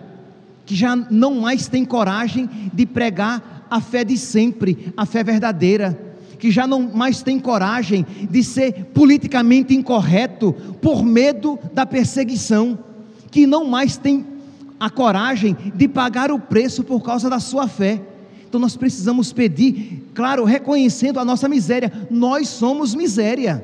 que 0.66 0.76
já 0.76 0.96
não 0.96 1.42
mais 1.42 1.68
tem 1.68 1.84
coragem 1.84 2.48
de 2.72 2.86
pregar 2.86 3.66
a 3.72 3.82
fé 3.82 4.04
de 4.04 4.18
sempre, 4.18 4.94
a 4.96 5.06
fé 5.06 5.24
verdadeira, 5.24 6.00
que 6.38 6.52
já 6.52 6.66
não 6.66 6.82
mais 6.94 7.22
tem 7.22 7.40
coragem 7.40 8.06
de 8.30 8.44
ser 8.44 8.86
politicamente 8.94 9.76
incorreto 9.76 10.54
por 10.82 11.04
medo 11.04 11.60
da 11.74 11.86
perseguição, 11.86 12.78
que 13.30 13.46
não 13.46 13.66
mais 13.66 13.98
tem 13.98 14.26
a 14.80 14.90
coragem 14.90 15.58
de 15.76 15.88
pagar 15.88 16.32
o 16.32 16.40
preço 16.40 16.84
por 16.84 17.02
causa 17.02 17.30
da 17.30 17.40
sua 17.40 17.68
fé. 17.68 18.02
Então 18.48 18.60
nós 18.60 18.76
precisamos 18.76 19.32
pedir, 19.32 20.10
claro, 20.14 20.44
reconhecendo 20.44 21.20
a 21.20 21.26
nossa 21.26 21.48
miséria. 21.48 21.92
Nós 22.10 22.48
somos 22.48 22.96
miséria. 22.96 23.64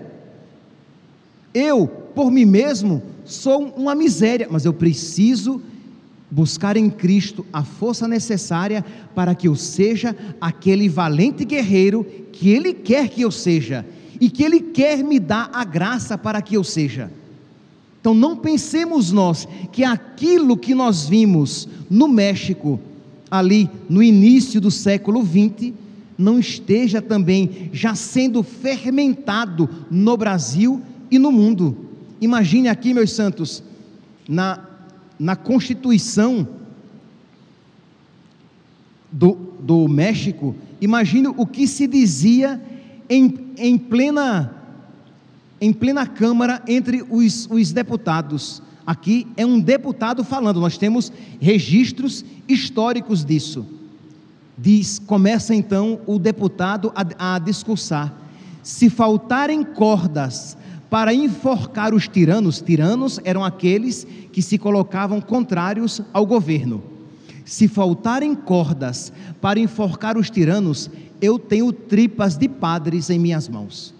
Eu, 1.53 1.87
por 1.87 2.29
mim 2.29 2.45
mesmo, 2.45 3.01
sou 3.23 3.73
uma 3.75 3.95
miséria, 3.95 4.47
mas 4.51 4.65
eu 4.65 4.73
preciso 4.73 5.61
buscar 6.29 6.75
em 6.75 6.89
Cristo 6.89 7.45
a 7.53 7.63
força 7.63 8.07
necessária 8.07 8.83
para 9.15 9.33
que 9.33 9.47
eu 9.47 9.55
seja 9.55 10.15
aquele 10.41 10.89
valente 10.89 11.45
guerreiro 11.45 12.05
que 12.31 12.49
Ele 12.49 12.73
quer 12.73 13.09
que 13.09 13.21
eu 13.21 13.31
seja 13.31 13.85
e 14.19 14.29
que 14.29 14.43
Ele 14.43 14.59
quer 14.59 15.03
me 15.03 15.19
dar 15.19 15.49
a 15.53 15.63
graça 15.63 16.17
para 16.17 16.41
que 16.41 16.55
eu 16.55 16.63
seja. 16.63 17.09
Então 18.05 18.13
não 18.13 18.37
pensemos 18.37 19.11
nós 19.11 19.47
que 19.71 19.83
aquilo 19.83 20.55
que 20.55 20.75
nós 20.75 21.09
vimos 21.09 21.67
no 21.89 22.07
México, 22.07 22.79
ali 23.31 23.67
no 23.89 24.03
início 24.03 24.61
do 24.61 24.69
século 24.69 25.25
XX, 25.25 25.73
não 26.15 26.37
esteja 26.37 27.01
também 27.01 27.71
já 27.73 27.95
sendo 27.95 28.43
fermentado 28.43 29.67
no 29.89 30.15
Brasil 30.15 30.83
e 31.09 31.17
no 31.17 31.31
mundo. 31.31 31.75
Imagine 32.21 32.69
aqui, 32.69 32.93
meus 32.93 33.11
santos, 33.11 33.63
na, 34.29 34.63
na 35.17 35.35
Constituição 35.35 36.47
do, 39.11 39.31
do 39.59 39.87
México, 39.87 40.55
imagine 40.79 41.29
o 41.29 41.43
que 41.43 41.67
se 41.67 41.87
dizia 41.87 42.61
em, 43.09 43.33
em, 43.57 43.79
plena, 43.79 44.54
em 45.59 45.71
plena 45.71 46.05
Câmara 46.05 46.61
entre 46.67 47.03
os, 47.09 47.47
os 47.49 47.71
deputados. 47.71 48.61
Aqui 48.85 49.27
é 49.35 49.45
um 49.45 49.59
deputado 49.59 50.23
falando, 50.23 50.59
nós 50.59 50.77
temos 50.77 51.11
registros 51.39 52.23
históricos 52.47 53.25
disso. 53.25 53.65
Diz, 54.57 54.99
começa 54.99 55.53
então 55.53 55.99
o 56.05 56.19
deputado 56.19 56.91
a, 56.95 57.35
a 57.35 57.39
discursar: 57.39 58.13
se 58.61 58.89
faltarem 58.89 59.63
cordas 59.63 60.55
para 60.89 61.13
enforcar 61.13 61.93
os 61.93 62.07
tiranos, 62.07 62.61
tiranos 62.61 63.19
eram 63.23 63.43
aqueles 63.43 64.05
que 64.31 64.41
se 64.41 64.57
colocavam 64.57 65.19
contrários 65.19 66.01
ao 66.13 66.25
governo. 66.25 66.83
Se 67.43 67.67
faltarem 67.67 68.33
cordas 68.33 69.11
para 69.41 69.59
enforcar 69.59 70.17
os 70.17 70.29
tiranos, 70.29 70.89
eu 71.21 71.37
tenho 71.37 71.71
tripas 71.71 72.37
de 72.37 72.47
padres 72.47 73.09
em 73.09 73.19
minhas 73.19 73.47
mãos. 73.47 73.93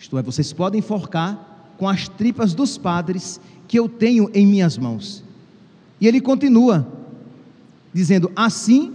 Isto 0.00 0.16
é, 0.16 0.22
vocês 0.22 0.50
podem 0.50 0.78
enforcar 0.78 1.74
com 1.76 1.86
as 1.86 2.08
tripas 2.08 2.54
dos 2.54 2.78
padres 2.78 3.38
que 3.68 3.78
eu 3.78 3.86
tenho 3.86 4.30
em 4.32 4.46
minhas 4.46 4.78
mãos. 4.78 5.22
E 6.00 6.08
ele 6.08 6.22
continua, 6.22 6.90
dizendo: 7.92 8.32
assim, 8.34 8.94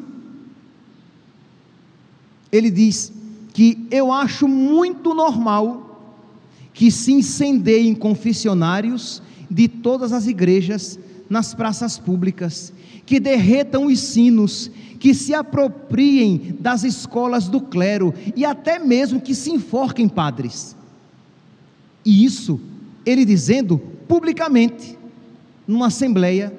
ele 2.52 2.72
diz 2.72 3.14
que 3.54 3.86
eu 3.92 4.12
acho 4.12 4.48
muito 4.48 5.14
normal 5.14 5.84
que 6.74 6.90
se 6.90 7.14
incendeiem 7.14 7.94
confessionários 7.94 9.22
de 9.50 9.68
todas 9.68 10.12
as 10.12 10.26
igrejas 10.26 11.00
nas 11.30 11.54
praças 11.54 12.00
públicas, 12.00 12.74
que 13.06 13.20
derretam 13.20 13.86
os 13.86 14.00
sinos, 14.00 14.72
que 15.00 15.14
se 15.14 15.36
apropriem 15.36 16.58
das 16.60 16.84
escolas 16.84 17.48
do 17.48 17.62
clero 17.62 18.12
e 18.36 18.44
até 18.44 18.80
mesmo 18.80 19.22
que 19.22 19.36
se 19.36 19.52
enforquem 19.52 20.10
padres. 20.10 20.76
E 22.06 22.24
isso, 22.24 22.60
ele 23.06 23.26
dizendo 23.26 23.80
publicamente, 24.08 24.98
numa 25.68 25.88
assembleia, 25.88 26.54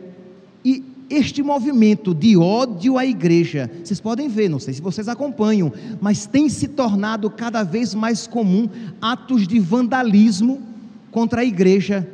e 0.64 0.82
este 1.08 1.42
movimento 1.42 2.12
de 2.12 2.36
ódio 2.36 2.98
à 2.98 3.06
igreja, 3.06 3.70
vocês 3.84 4.00
podem 4.00 4.28
ver, 4.28 4.48
não 4.48 4.58
sei 4.58 4.74
se 4.74 4.82
vocês 4.82 5.08
acompanham, 5.08 5.72
mas 6.00 6.26
tem 6.26 6.48
se 6.48 6.66
tornado 6.66 7.30
cada 7.30 7.62
vez 7.62 7.94
mais 7.94 8.26
comum 8.26 8.68
atos 9.00 9.46
de 9.46 9.60
vandalismo 9.60 10.60
contra 11.12 11.42
a 11.42 11.44
igreja. 11.44 12.08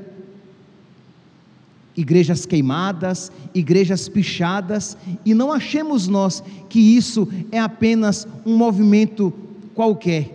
Igrejas 1.97 2.45
queimadas, 2.47 3.33
igrejas 3.55 4.09
pichadas, 4.09 4.97
e 5.24 5.35
não 5.35 5.51
achemos 5.51 6.09
nós 6.09 6.43
que 6.68 6.78
isso 6.78 7.28
é 7.51 7.59
apenas 7.59 8.26
um 8.45 8.57
movimento 8.57 9.33
qualquer. 9.74 10.30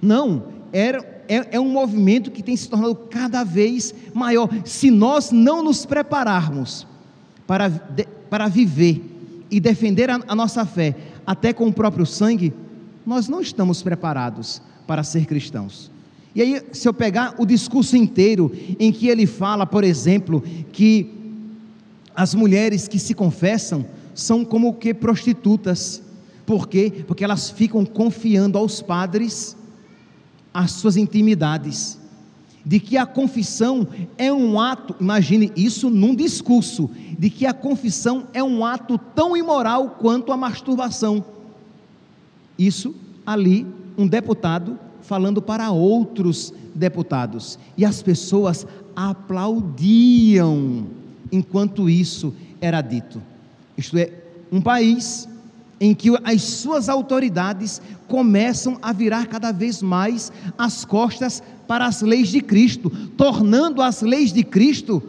Não, 0.00 0.44
é, 0.72 1.11
é, 1.28 1.56
é 1.56 1.60
um 1.60 1.68
movimento 1.68 2.30
que 2.30 2.42
tem 2.42 2.56
se 2.56 2.68
tornado 2.68 2.94
cada 2.94 3.44
vez 3.44 3.94
maior. 4.14 4.48
Se 4.64 4.90
nós 4.90 5.30
não 5.30 5.62
nos 5.62 5.86
prepararmos 5.86 6.86
para, 7.46 7.70
para 8.30 8.48
viver 8.48 9.02
e 9.50 9.60
defender 9.60 10.10
a, 10.10 10.20
a 10.26 10.34
nossa 10.34 10.64
fé, 10.64 10.96
até 11.26 11.52
com 11.52 11.66
o 11.66 11.72
próprio 11.72 12.06
sangue, 12.06 12.52
nós 13.06 13.28
não 13.28 13.40
estamos 13.40 13.82
preparados 13.82 14.62
para 14.86 15.02
ser 15.02 15.26
cristãos. 15.26 15.90
E 16.34 16.40
aí, 16.40 16.62
se 16.72 16.88
eu 16.88 16.94
pegar 16.94 17.34
o 17.38 17.44
discurso 17.44 17.96
inteiro, 17.96 18.50
em 18.78 18.90
que 18.90 19.08
ele 19.08 19.26
fala, 19.26 19.66
por 19.66 19.84
exemplo, 19.84 20.42
que 20.72 21.10
as 22.14 22.34
mulheres 22.34 22.88
que 22.88 22.98
se 22.98 23.14
confessam 23.14 23.84
são 24.14 24.44
como 24.44 24.74
que 24.74 24.94
prostitutas. 24.94 26.02
Por 26.44 26.68
quê? 26.68 26.92
Porque 27.06 27.24
elas 27.24 27.50
ficam 27.50 27.84
confiando 27.84 28.58
aos 28.58 28.82
padres 28.82 29.56
as 30.52 30.72
suas 30.72 30.96
intimidades. 30.96 31.98
De 32.64 32.78
que 32.78 32.96
a 32.96 33.04
confissão 33.04 33.88
é 34.16 34.32
um 34.32 34.60
ato, 34.60 34.94
imagine 35.00 35.50
isso 35.56 35.90
num 35.90 36.14
discurso, 36.14 36.88
de 37.18 37.28
que 37.28 37.44
a 37.44 37.52
confissão 37.52 38.24
é 38.32 38.42
um 38.42 38.64
ato 38.64 38.96
tão 38.98 39.36
imoral 39.36 39.96
quanto 40.00 40.30
a 40.30 40.36
masturbação. 40.36 41.24
Isso 42.56 42.94
ali, 43.26 43.66
um 43.98 44.06
deputado 44.06 44.78
falando 45.00 45.42
para 45.42 45.70
outros 45.70 46.54
deputados. 46.74 47.58
E 47.76 47.84
as 47.84 48.00
pessoas 48.00 48.66
aplaudiam 48.94 50.86
enquanto 51.30 51.88
isso 51.90 52.32
era 52.60 52.80
dito. 52.80 53.20
Isto 53.76 53.98
é, 53.98 54.12
um 54.50 54.60
país 54.60 55.28
em 55.82 55.92
que 55.96 56.10
as 56.22 56.40
suas 56.42 56.88
autoridades 56.88 57.82
começam 58.06 58.78
a 58.80 58.92
virar 58.92 59.26
cada 59.26 59.50
vez 59.50 59.82
mais 59.82 60.30
as 60.56 60.84
costas 60.84 61.42
para 61.66 61.84
as 61.86 62.02
leis 62.02 62.28
de 62.28 62.40
Cristo, 62.40 62.88
tornando 63.16 63.82
as 63.82 64.00
leis 64.00 64.32
de 64.32 64.44
Cristo 64.44 65.02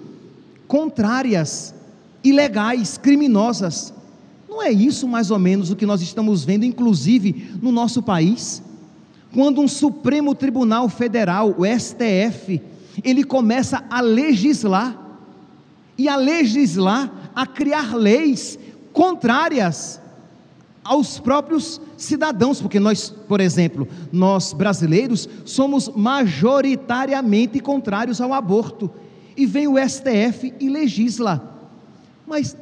contrárias, 0.68 1.76
ilegais, 2.24 2.98
criminosas. 2.98 3.94
Não 4.50 4.64
é 4.64 4.72
isso 4.72 5.08
mais 5.08 5.30
ou 5.30 5.38
menos 5.38 5.70
o 5.70 5.76
que 5.76 5.86
nós 5.86 6.02
estamos 6.02 6.44
vendo, 6.44 6.66
inclusive 6.66 7.52
no 7.62 7.72
nosso 7.72 8.02
país? 8.02 8.64
Quando 9.32 9.62
um 9.62 9.68
Supremo 9.68 10.34
Tribunal 10.34 10.90
Federal, 10.90 11.54
o 11.56 11.64
STF, 11.68 12.60
ele 13.04 13.24
começa 13.24 13.84
a 13.92 14.02
legislar, 14.02 14.98
e 15.96 16.10
a 16.10 16.16
legislar, 16.16 17.32
a 17.36 17.46
criar 17.46 17.96
leis 17.96 18.58
contrárias 18.92 20.02
aos 20.84 21.20
próprios 21.20 21.80
cidadãos, 21.98 22.62
porque 22.62 22.80
nós, 22.80 23.10
por 23.10 23.40
exemplo, 23.40 23.88
nós 24.12 24.54
brasileiros 24.54 25.30
somos 25.46 25.90
majoritariamente 25.90 27.60
contrários 27.60 28.20
ao 28.20 28.34
aborto, 28.34 28.92
e 29.36 29.46
vem 29.46 29.68
o 29.68 29.78
STF 29.78 30.54
e 30.60 30.70
legisla, 30.70 31.42
mas 32.28 32.56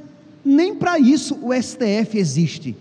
nem 0.43 0.73
para 0.73 0.97
isso 0.99 1.37
o 1.41 1.53
STF 1.53 2.17
existe. 2.17 2.75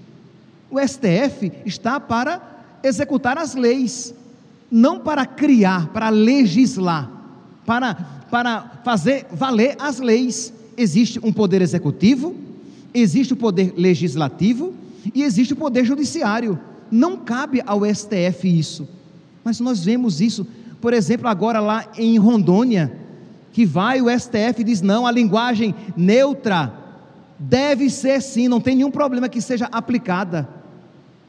O 0.70 0.78
STF 0.78 1.52
está 1.66 1.98
para 1.98 2.40
executar 2.82 3.36
as 3.36 3.54
leis, 3.54 4.14
não 4.70 5.00
para 5.00 5.26
criar, 5.26 5.88
para 5.88 6.08
legislar, 6.08 7.10
para, 7.66 7.94
para 8.30 8.80
fazer 8.84 9.26
valer 9.32 9.74
as 9.78 9.98
leis. 9.98 10.52
Existe 10.76 11.18
um 11.22 11.32
poder 11.32 11.60
executivo, 11.60 12.34
existe 12.94 13.32
o 13.32 13.36
poder 13.36 13.74
legislativo 13.76 14.72
e 15.14 15.22
existe 15.22 15.52
o 15.52 15.56
poder 15.56 15.84
judiciário. 15.84 16.58
Não 16.90 17.16
cabe 17.16 17.62
ao 17.64 17.82
STF 17.84 18.46
isso. 18.46 18.88
Mas 19.44 19.60
nós 19.60 19.84
vemos 19.84 20.20
isso, 20.20 20.46
por 20.80 20.92
exemplo, 20.92 21.28
agora 21.28 21.60
lá 21.60 21.86
em 21.96 22.18
Rondônia, 22.18 22.92
que 23.52 23.64
vai 23.64 24.00
o 24.00 24.10
STF 24.10 24.60
e 24.60 24.64
diz: 24.64 24.80
não, 24.80 25.06
a 25.06 25.10
linguagem 25.10 25.74
neutra 25.96 26.72
deve 27.38 27.88
ser 27.88 28.20
sim, 28.20 28.48
não 28.48 28.60
tem 28.60 28.76
nenhum 28.76 28.90
problema 28.90 29.28
que 29.28 29.40
seja 29.40 29.66
aplicada. 29.72 30.48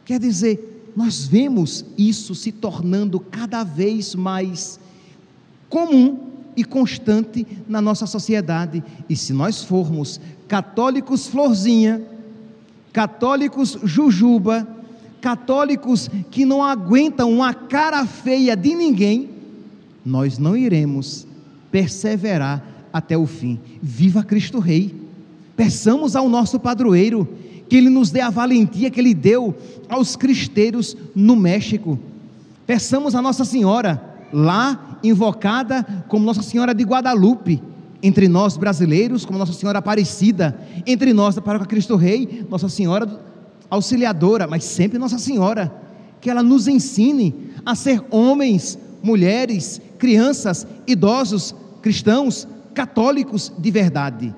Quer 0.03 0.19
dizer, 0.19 0.91
nós 0.95 1.25
vemos 1.25 1.85
isso 1.97 2.35
se 2.35 2.51
tornando 2.51 3.19
cada 3.19 3.63
vez 3.63 4.13
mais 4.13 4.79
comum 5.69 6.31
e 6.55 6.65
constante 6.65 7.47
na 7.67 7.81
nossa 7.81 8.05
sociedade. 8.05 8.83
E 9.07 9.15
se 9.15 9.31
nós 9.31 9.63
formos 9.63 10.19
católicos 10.47 11.27
florzinha, 11.27 12.01
católicos 12.91 13.77
jujuba, 13.83 14.67
católicos 15.19 16.09
que 16.29 16.45
não 16.45 16.63
aguentam 16.63 17.31
uma 17.31 17.53
cara 17.53 18.05
feia 18.05 18.55
de 18.55 18.73
ninguém, 18.75 19.29
nós 20.03 20.37
não 20.37 20.57
iremos 20.57 21.27
perseverar 21.71 22.63
até 22.91 23.17
o 23.17 23.25
fim. 23.25 23.59
Viva 23.81 24.23
Cristo 24.23 24.59
Rei! 24.59 24.95
Peçamos 25.55 26.15
ao 26.15 26.27
nosso 26.27 26.59
padroeiro 26.59 27.27
que 27.69 27.77
Ele 27.77 27.89
nos 27.89 28.11
dê 28.11 28.19
a 28.19 28.29
valentia 28.29 28.89
que 28.89 28.99
Ele 28.99 29.13
deu 29.13 29.55
aos 29.87 30.15
cristeiros 30.15 30.97
no 31.15 31.35
México. 31.35 31.99
Peçamos 32.65 33.15
a 33.15 33.21
Nossa 33.21 33.45
Senhora, 33.45 34.03
lá 34.33 34.97
invocada 35.03 35.85
como 36.07 36.25
Nossa 36.25 36.41
Senhora 36.41 36.73
de 36.73 36.83
Guadalupe, 36.83 37.61
entre 38.03 38.27
nós 38.27 38.57
brasileiros, 38.57 39.25
como 39.25 39.37
Nossa 39.37 39.53
Senhora 39.53 39.79
Aparecida, 39.79 40.59
entre 40.85 41.13
nós 41.13 41.35
da 41.35 41.41
Paróquia 41.41 41.67
Cristo 41.67 41.95
Rei, 41.95 42.45
Nossa 42.49 42.69
Senhora 42.69 43.19
Auxiliadora, 43.69 44.47
mas 44.47 44.63
sempre 44.63 44.97
Nossa 44.97 45.17
Senhora, 45.17 45.71
que 46.19 46.29
ela 46.29 46.43
nos 46.43 46.67
ensine 46.67 47.51
a 47.65 47.75
ser 47.75 48.03
homens, 48.09 48.77
mulheres, 49.01 49.81
crianças, 49.97 50.67
idosos, 50.87 51.55
cristãos, 51.81 52.47
católicos 52.73 53.51
de 53.57 53.71
verdade, 53.71 54.35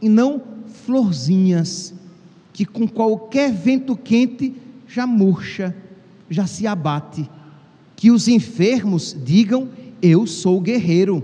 e 0.00 0.08
não 0.08 0.42
florzinhas 0.84 1.94
que 2.52 2.64
com 2.64 2.88
qualquer 2.88 3.52
vento 3.52 3.94
quente 3.94 4.54
já 4.88 5.06
murcha, 5.06 5.76
já 6.30 6.46
se 6.46 6.66
abate. 6.66 7.28
Que 7.94 8.10
os 8.10 8.28
enfermos 8.28 9.14
digam: 9.24 9.68
Eu 10.00 10.26
sou 10.26 10.58
guerreiro. 10.60 11.22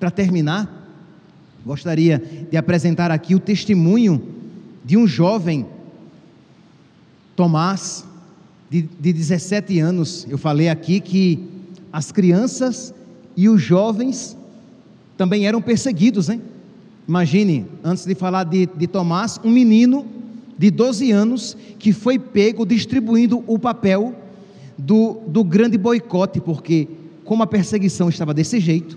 Para 0.00 0.10
terminar, 0.10 0.79
gostaria 1.64 2.22
de 2.50 2.56
apresentar 2.56 3.10
aqui 3.10 3.34
o 3.34 3.40
testemunho 3.40 4.22
de 4.84 4.96
um 4.96 5.06
jovem, 5.06 5.66
Tomás, 7.36 8.04
de, 8.68 8.82
de 8.82 9.12
17 9.12 9.78
anos. 9.78 10.26
Eu 10.28 10.38
falei 10.38 10.68
aqui 10.68 11.00
que 11.00 11.38
as 11.92 12.12
crianças 12.12 12.94
e 13.36 13.48
os 13.48 13.60
jovens 13.60 14.36
também 15.16 15.46
eram 15.46 15.60
perseguidos, 15.60 16.28
hein? 16.28 16.40
Imagine, 17.06 17.66
antes 17.82 18.04
de 18.04 18.14
falar 18.14 18.44
de, 18.44 18.66
de 18.66 18.86
Tomás, 18.86 19.40
um 19.42 19.50
menino 19.50 20.06
de 20.56 20.70
12 20.70 21.10
anos 21.10 21.56
que 21.78 21.92
foi 21.92 22.18
pego 22.18 22.64
distribuindo 22.64 23.42
o 23.46 23.58
papel 23.58 24.14
do, 24.78 25.20
do 25.26 25.42
grande 25.42 25.76
boicote, 25.76 26.40
porque, 26.40 26.88
como 27.24 27.42
a 27.42 27.46
perseguição 27.46 28.08
estava 28.08 28.32
desse 28.32 28.60
jeito, 28.60 28.96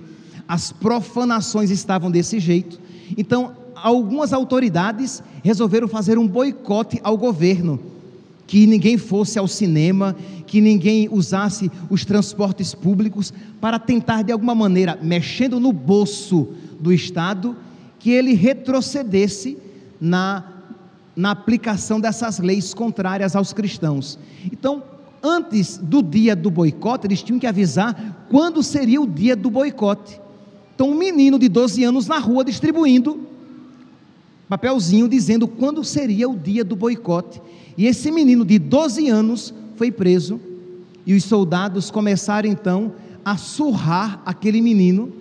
as 0.54 0.72
profanações 0.72 1.72
estavam 1.72 2.12
desse 2.12 2.40
jeito, 2.40 2.80
então 3.18 3.54
algumas 3.74 4.32
autoridades 4.32 5.24
resolveram 5.42 5.88
fazer 5.88 6.20
um 6.20 6.28
boicote 6.28 7.02
ao 7.04 7.18
governo, 7.18 7.80
que 8.46 8.68
ninguém 8.68 8.96
fosse 8.96 9.40
ao 9.40 9.48
cinema, 9.48 10.16
que 10.46 10.62
ninguém 10.62 11.10
usasse 11.12 11.72
os 11.90 12.06
transportes 12.06 12.76
públicos, 12.76 13.34
para 13.60 13.80
tentar 13.80 14.22
de 14.22 14.32
alguma 14.32 14.54
maneira, 14.54 14.96
mexendo 15.02 15.60
no 15.60 15.74
bolso 15.74 16.50
do 16.80 16.94
Estado, 16.94 17.56
que 17.98 18.12
ele 18.12 18.36
retrocedesse 18.36 19.58
na 20.00 20.52
na 21.16 21.30
aplicação 21.30 22.00
dessas 22.00 22.40
leis 22.40 22.74
contrárias 22.74 23.36
aos 23.36 23.54
cristãos. 23.54 24.18
Então, 24.52 24.82
antes 25.22 25.78
do 25.78 26.02
dia 26.02 26.36
do 26.36 26.50
boicote, 26.50 27.06
eles 27.06 27.22
tinham 27.22 27.40
que 27.40 27.46
avisar 27.46 28.26
quando 28.32 28.64
seria 28.64 29.00
o 29.00 29.06
dia 29.08 29.36
do 29.36 29.52
boicote. 29.52 30.23
Então, 30.76 30.90
um 30.90 30.96
menino 30.96 31.38
de 31.38 31.48
12 31.48 31.84
anos 31.84 32.08
na 32.08 32.18
rua 32.18 32.44
distribuindo 32.44 33.34
papelzinho 34.54 35.08
dizendo 35.08 35.48
quando 35.48 35.84
seria 35.84 36.30
o 36.30 36.38
dia 36.38 36.64
do 36.64 36.76
boicote. 36.76 37.42
E 37.76 37.88
esse 37.88 38.12
menino 38.12 38.46
de 38.46 38.60
12 38.60 39.10
anos 39.10 39.54
foi 39.76 39.92
preso 39.92 40.40
e 41.08 41.16
os 41.16 41.24
soldados 41.24 41.90
começaram 41.90 42.48
então 42.48 42.94
a 43.26 43.36
surrar 43.36 44.22
aquele 44.26 44.62
menino, 44.62 45.12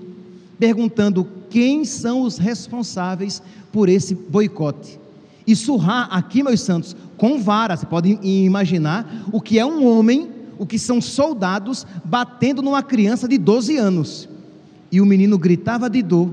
perguntando 0.58 1.26
quem 1.48 1.84
são 1.84 2.22
os 2.22 2.36
responsáveis 2.36 3.42
por 3.72 3.88
esse 3.88 4.14
boicote. 4.14 5.00
E 5.46 5.56
surrar 5.56 6.08
aqui, 6.10 6.42
meus 6.42 6.60
santos, 6.60 6.94
com 7.16 7.40
vara. 7.40 7.76
Você 7.76 7.86
pode 7.86 8.18
imaginar 8.22 9.24
o 9.32 9.40
que 9.40 9.58
é 9.58 9.64
um 9.64 9.86
homem, 9.86 10.28
o 10.58 10.66
que 10.66 10.78
são 10.78 11.00
soldados 11.00 11.86
batendo 12.04 12.60
numa 12.60 12.82
criança 12.82 13.26
de 13.26 13.38
12 13.38 13.76
anos. 13.78 14.28
E 14.92 15.00
o 15.00 15.06
menino 15.06 15.38
gritava 15.38 15.88
de 15.88 16.02
dor, 16.02 16.32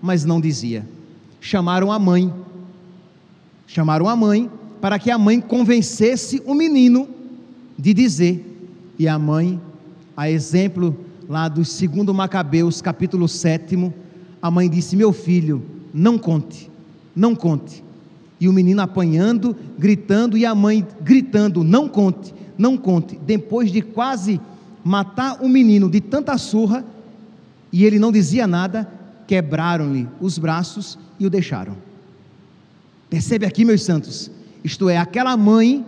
mas 0.00 0.26
não 0.26 0.38
dizia. 0.38 0.86
Chamaram 1.40 1.90
a 1.90 1.98
mãe. 1.98 2.30
Chamaram 3.66 4.06
a 4.06 4.14
mãe 4.14 4.50
para 4.78 4.98
que 4.98 5.10
a 5.10 5.16
mãe 5.16 5.40
convencesse 5.40 6.42
o 6.44 6.54
menino 6.54 7.08
de 7.78 7.94
dizer. 7.94 8.68
E 8.98 9.08
a 9.08 9.18
mãe, 9.18 9.58
a 10.14 10.30
exemplo 10.30 10.94
lá 11.26 11.48
do 11.48 11.64
segundo 11.64 12.12
Macabeus, 12.12 12.82
capítulo 12.82 13.26
7, 13.26 13.90
a 14.42 14.50
mãe 14.50 14.68
disse: 14.68 14.94
Meu 14.94 15.10
filho, 15.10 15.62
não 15.92 16.18
conte, 16.18 16.70
não 17.16 17.34
conte. 17.34 17.82
E 18.38 18.46
o 18.46 18.52
menino 18.52 18.82
apanhando, 18.82 19.56
gritando, 19.78 20.36
e 20.36 20.44
a 20.44 20.54
mãe 20.54 20.86
gritando: 21.00 21.64
Não 21.64 21.88
conte, 21.88 22.34
não 22.58 22.76
conte. 22.76 23.18
Depois 23.24 23.72
de 23.72 23.80
quase 23.80 24.38
matar 24.84 25.42
o 25.42 25.48
menino 25.48 25.88
de 25.88 26.02
tanta 26.02 26.36
surra, 26.36 26.84
e 27.74 27.84
ele 27.84 27.98
não 27.98 28.12
dizia 28.12 28.46
nada, 28.46 28.88
quebraram-lhe 29.26 30.06
os 30.20 30.38
braços 30.38 30.96
e 31.18 31.26
o 31.26 31.30
deixaram. 31.30 31.76
Percebe 33.10 33.44
aqui, 33.44 33.64
meus 33.64 33.82
santos? 33.82 34.30
Isto 34.62 34.88
é, 34.88 34.96
aquela 34.96 35.36
mãe 35.36 35.84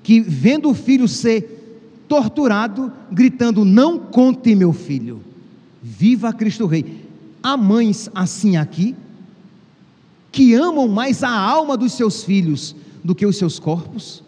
que, 0.00 0.20
vendo 0.20 0.70
o 0.70 0.74
filho 0.74 1.08
ser 1.08 2.04
torturado, 2.06 2.92
gritando: 3.10 3.64
Não 3.64 3.98
conte, 3.98 4.54
meu 4.54 4.72
filho, 4.72 5.20
viva 5.82 6.32
Cristo 6.32 6.66
Rei. 6.66 7.04
Há 7.42 7.56
mães 7.56 8.08
assim 8.14 8.56
aqui, 8.56 8.94
que 10.30 10.54
amam 10.54 10.86
mais 10.86 11.24
a 11.24 11.36
alma 11.36 11.76
dos 11.76 11.94
seus 11.94 12.22
filhos 12.22 12.76
do 13.02 13.12
que 13.12 13.26
os 13.26 13.36
seus 13.36 13.58
corpos, 13.58 14.22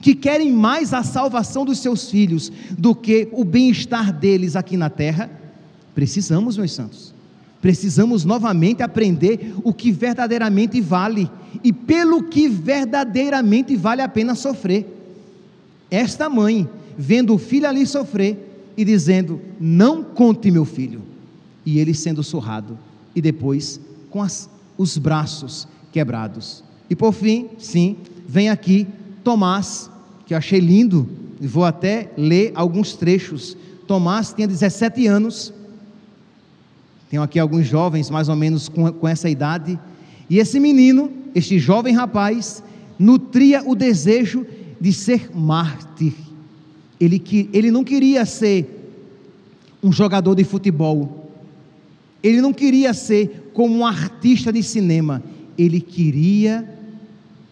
que 0.00 0.12
querem 0.12 0.50
mais 0.50 0.92
a 0.92 1.04
salvação 1.04 1.64
dos 1.64 1.78
seus 1.78 2.10
filhos 2.10 2.50
do 2.76 2.96
que 2.96 3.28
o 3.30 3.44
bem-estar 3.44 4.12
deles 4.12 4.56
aqui 4.56 4.76
na 4.76 4.90
terra. 4.90 5.45
Precisamos, 5.96 6.58
meus 6.58 6.72
santos, 6.72 7.14
precisamos 7.62 8.22
novamente 8.22 8.82
aprender 8.82 9.54
o 9.64 9.72
que 9.72 9.90
verdadeiramente 9.90 10.78
vale 10.78 11.30
e 11.64 11.72
pelo 11.72 12.24
que 12.24 12.50
verdadeiramente 12.50 13.74
vale 13.74 14.02
a 14.02 14.08
pena 14.08 14.34
sofrer. 14.34 14.86
Esta 15.90 16.28
mãe, 16.28 16.68
vendo 16.98 17.32
o 17.32 17.38
filho 17.38 17.66
ali 17.66 17.86
sofrer 17.86 18.74
e 18.76 18.84
dizendo: 18.84 19.40
Não 19.58 20.04
conte 20.04 20.50
meu 20.50 20.66
filho 20.66 21.00
e 21.64 21.78
ele 21.78 21.94
sendo 21.94 22.22
surrado, 22.22 22.78
e 23.14 23.22
depois 23.22 23.80
com 24.10 24.20
as, 24.20 24.50
os 24.76 24.98
braços 24.98 25.66
quebrados. 25.90 26.62
E 26.90 26.94
por 26.94 27.14
fim, 27.14 27.48
sim, 27.56 27.96
vem 28.28 28.50
aqui 28.50 28.86
Tomás, 29.24 29.90
que 30.26 30.34
eu 30.34 30.38
achei 30.38 30.60
lindo, 30.60 31.08
e 31.40 31.46
vou 31.46 31.64
até 31.64 32.12
ler 32.18 32.52
alguns 32.54 32.92
trechos. 32.92 33.56
Tomás 33.86 34.34
tinha 34.34 34.46
17 34.46 35.06
anos, 35.06 35.54
tenho 37.10 37.22
aqui 37.22 37.38
alguns 37.38 37.66
jovens 37.66 38.10
mais 38.10 38.28
ou 38.28 38.36
menos 38.36 38.68
com, 38.68 38.92
com 38.92 39.08
essa 39.08 39.28
idade, 39.28 39.78
e 40.28 40.38
esse 40.38 40.58
menino, 40.58 41.10
este 41.34 41.58
jovem 41.58 41.94
rapaz, 41.94 42.62
nutria 42.98 43.62
o 43.64 43.74
desejo 43.74 44.44
de 44.80 44.92
ser 44.92 45.30
mártir. 45.34 46.14
Ele, 46.98 47.18
que, 47.18 47.48
ele 47.52 47.70
não 47.70 47.84
queria 47.84 48.24
ser 48.24 48.72
um 49.82 49.92
jogador 49.92 50.34
de 50.34 50.44
futebol, 50.44 51.30
ele 52.22 52.40
não 52.40 52.52
queria 52.52 52.92
ser 52.92 53.50
como 53.52 53.76
um 53.76 53.86
artista 53.86 54.52
de 54.52 54.62
cinema, 54.62 55.22
ele 55.56 55.80
queria 55.80 56.68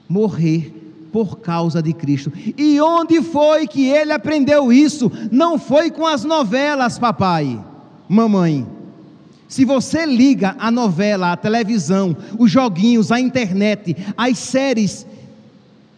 morrer 0.09 0.73
por 1.13 1.39
causa 1.39 1.81
de 1.81 1.93
Cristo. 1.93 2.33
E 2.59 2.81
onde 2.81 3.23
foi 3.23 3.69
que 3.69 3.87
ele 3.87 4.13
aprendeu 4.13 4.73
isso? 4.73 5.13
Não 5.31 5.59
foi 5.59 5.91
com 5.91 6.07
as 6.07 6.25
novelas, 6.25 6.99
papai, 6.99 7.63
mamãe. 8.09 8.74
Se 9.49 9.64
você 9.64 10.07
liga 10.07 10.57
a 10.59 10.70
novela, 10.70 11.32
a 11.32 11.36
televisão, 11.36 12.16
os 12.38 12.51
joguinhos, 12.51 13.12
a 13.12 13.20
internet, 13.20 13.97
as 14.16 14.38
séries 14.38 15.07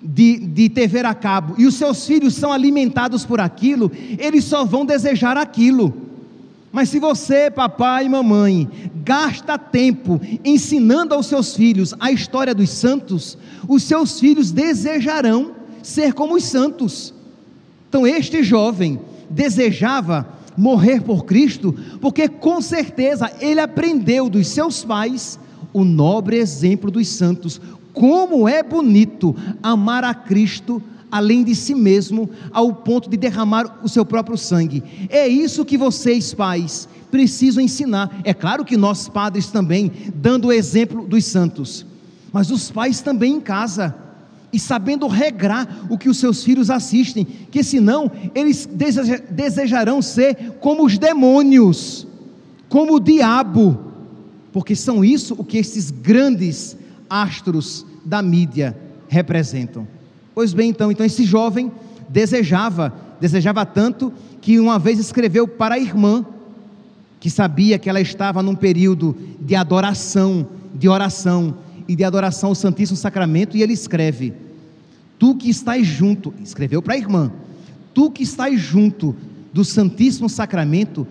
de, 0.02 0.38
de 0.38 0.68
TV 0.68 1.00
a 1.00 1.14
cabo, 1.14 1.54
e 1.58 1.66
os 1.66 1.74
seus 1.74 2.06
filhos 2.06 2.34
são 2.34 2.52
alimentados 2.52 3.24
por 3.24 3.40
aquilo, 3.40 3.90
eles 4.18 4.44
só 4.44 4.64
vão 4.64 4.84
desejar 4.84 5.36
aquilo. 5.36 5.94
Mas 6.72 6.90
se 6.90 6.98
você, 6.98 7.50
papai 7.50 8.04
e 8.04 8.08
mamãe, 8.08 8.68
gasta 8.96 9.56
tempo 9.56 10.20
ensinando 10.44 11.14
aos 11.14 11.26
seus 11.26 11.56
filhos 11.56 11.94
a 11.98 12.10
história 12.10 12.54
dos 12.54 12.68
santos, 12.68 13.38
os 13.66 13.82
seus 13.82 14.20
filhos 14.20 14.52
desejarão 14.52 15.52
ser 15.82 16.12
como 16.12 16.34
os 16.34 16.44
santos. 16.44 17.14
Então, 17.88 18.06
este 18.06 18.42
jovem 18.42 19.00
desejava 19.30 20.35
morrer 20.56 21.02
por 21.02 21.24
Cristo, 21.24 21.74
porque 22.00 22.28
com 22.28 22.60
certeza 22.60 23.30
ele 23.40 23.60
aprendeu 23.60 24.28
dos 24.28 24.48
seus 24.48 24.84
pais 24.84 25.38
o 25.72 25.84
nobre 25.84 26.36
exemplo 26.36 26.90
dos 26.90 27.08
santos. 27.08 27.60
Como 27.92 28.48
é 28.48 28.62
bonito 28.62 29.34
amar 29.62 30.04
a 30.04 30.14
Cristo 30.14 30.82
além 31.10 31.44
de 31.44 31.54
si 31.54 31.74
mesmo, 31.74 32.28
ao 32.52 32.72
ponto 32.74 33.08
de 33.08 33.16
derramar 33.16 33.78
o 33.82 33.88
seu 33.88 34.04
próprio 34.04 34.36
sangue. 34.36 34.82
É 35.08 35.26
isso 35.26 35.64
que 35.64 35.78
vocês, 35.78 36.34
pais, 36.34 36.88
precisam 37.10 37.62
ensinar. 37.62 38.20
É 38.24 38.34
claro 38.34 38.64
que 38.64 38.76
nós, 38.76 39.08
padres, 39.08 39.46
também, 39.46 39.90
dando 40.14 40.48
o 40.48 40.52
exemplo 40.52 41.06
dos 41.06 41.24
santos, 41.24 41.86
mas 42.32 42.50
os 42.50 42.70
pais 42.70 43.00
também 43.00 43.34
em 43.34 43.40
casa. 43.40 43.94
E 44.56 44.58
sabendo 44.58 45.06
regrar 45.06 45.84
o 45.90 45.98
que 45.98 46.08
os 46.08 46.16
seus 46.16 46.42
filhos 46.42 46.70
assistem, 46.70 47.26
que 47.26 47.62
senão 47.62 48.10
eles 48.34 48.66
desejarão 49.28 50.00
ser 50.00 50.54
como 50.60 50.86
os 50.86 50.96
demônios, 50.96 52.06
como 52.66 52.94
o 52.94 52.98
diabo, 52.98 53.78
porque 54.54 54.74
são 54.74 55.04
isso 55.04 55.34
o 55.36 55.44
que 55.44 55.58
esses 55.58 55.90
grandes 55.90 56.74
astros 57.10 57.84
da 58.02 58.22
mídia 58.22 58.74
representam. 59.08 59.86
Pois 60.34 60.54
bem, 60.54 60.70
então, 60.70 60.90
então 60.90 61.04
esse 61.04 61.26
jovem 61.26 61.70
desejava, 62.08 62.94
desejava 63.20 63.66
tanto 63.66 64.10
que 64.40 64.58
uma 64.58 64.78
vez 64.78 64.98
escreveu 64.98 65.46
para 65.46 65.74
a 65.74 65.78
irmã, 65.78 66.24
que 67.20 67.28
sabia 67.28 67.78
que 67.78 67.90
ela 67.90 68.00
estava 68.00 68.42
num 68.42 68.54
período 68.54 69.14
de 69.38 69.54
adoração, 69.54 70.48
de 70.74 70.88
oração 70.88 71.58
e 71.86 71.94
de 71.94 72.04
adoração 72.04 72.48
ao 72.48 72.54
Santíssimo 72.54 72.96
Sacramento, 72.96 73.54
e 73.54 73.62
ele 73.62 73.74
escreve: 73.74 74.45
Tu 75.18 75.34
que 75.36 75.48
estás 75.48 75.86
junto, 75.86 76.34
escreveu 76.42 76.82
para 76.82 76.94
a 76.94 76.98
irmã, 76.98 77.32
tu 77.94 78.10
que 78.10 78.22
estás 78.22 78.60
junto 78.60 79.16
do 79.52 79.64
Santíssimo 79.64 80.28
Sacramento, 80.28 81.06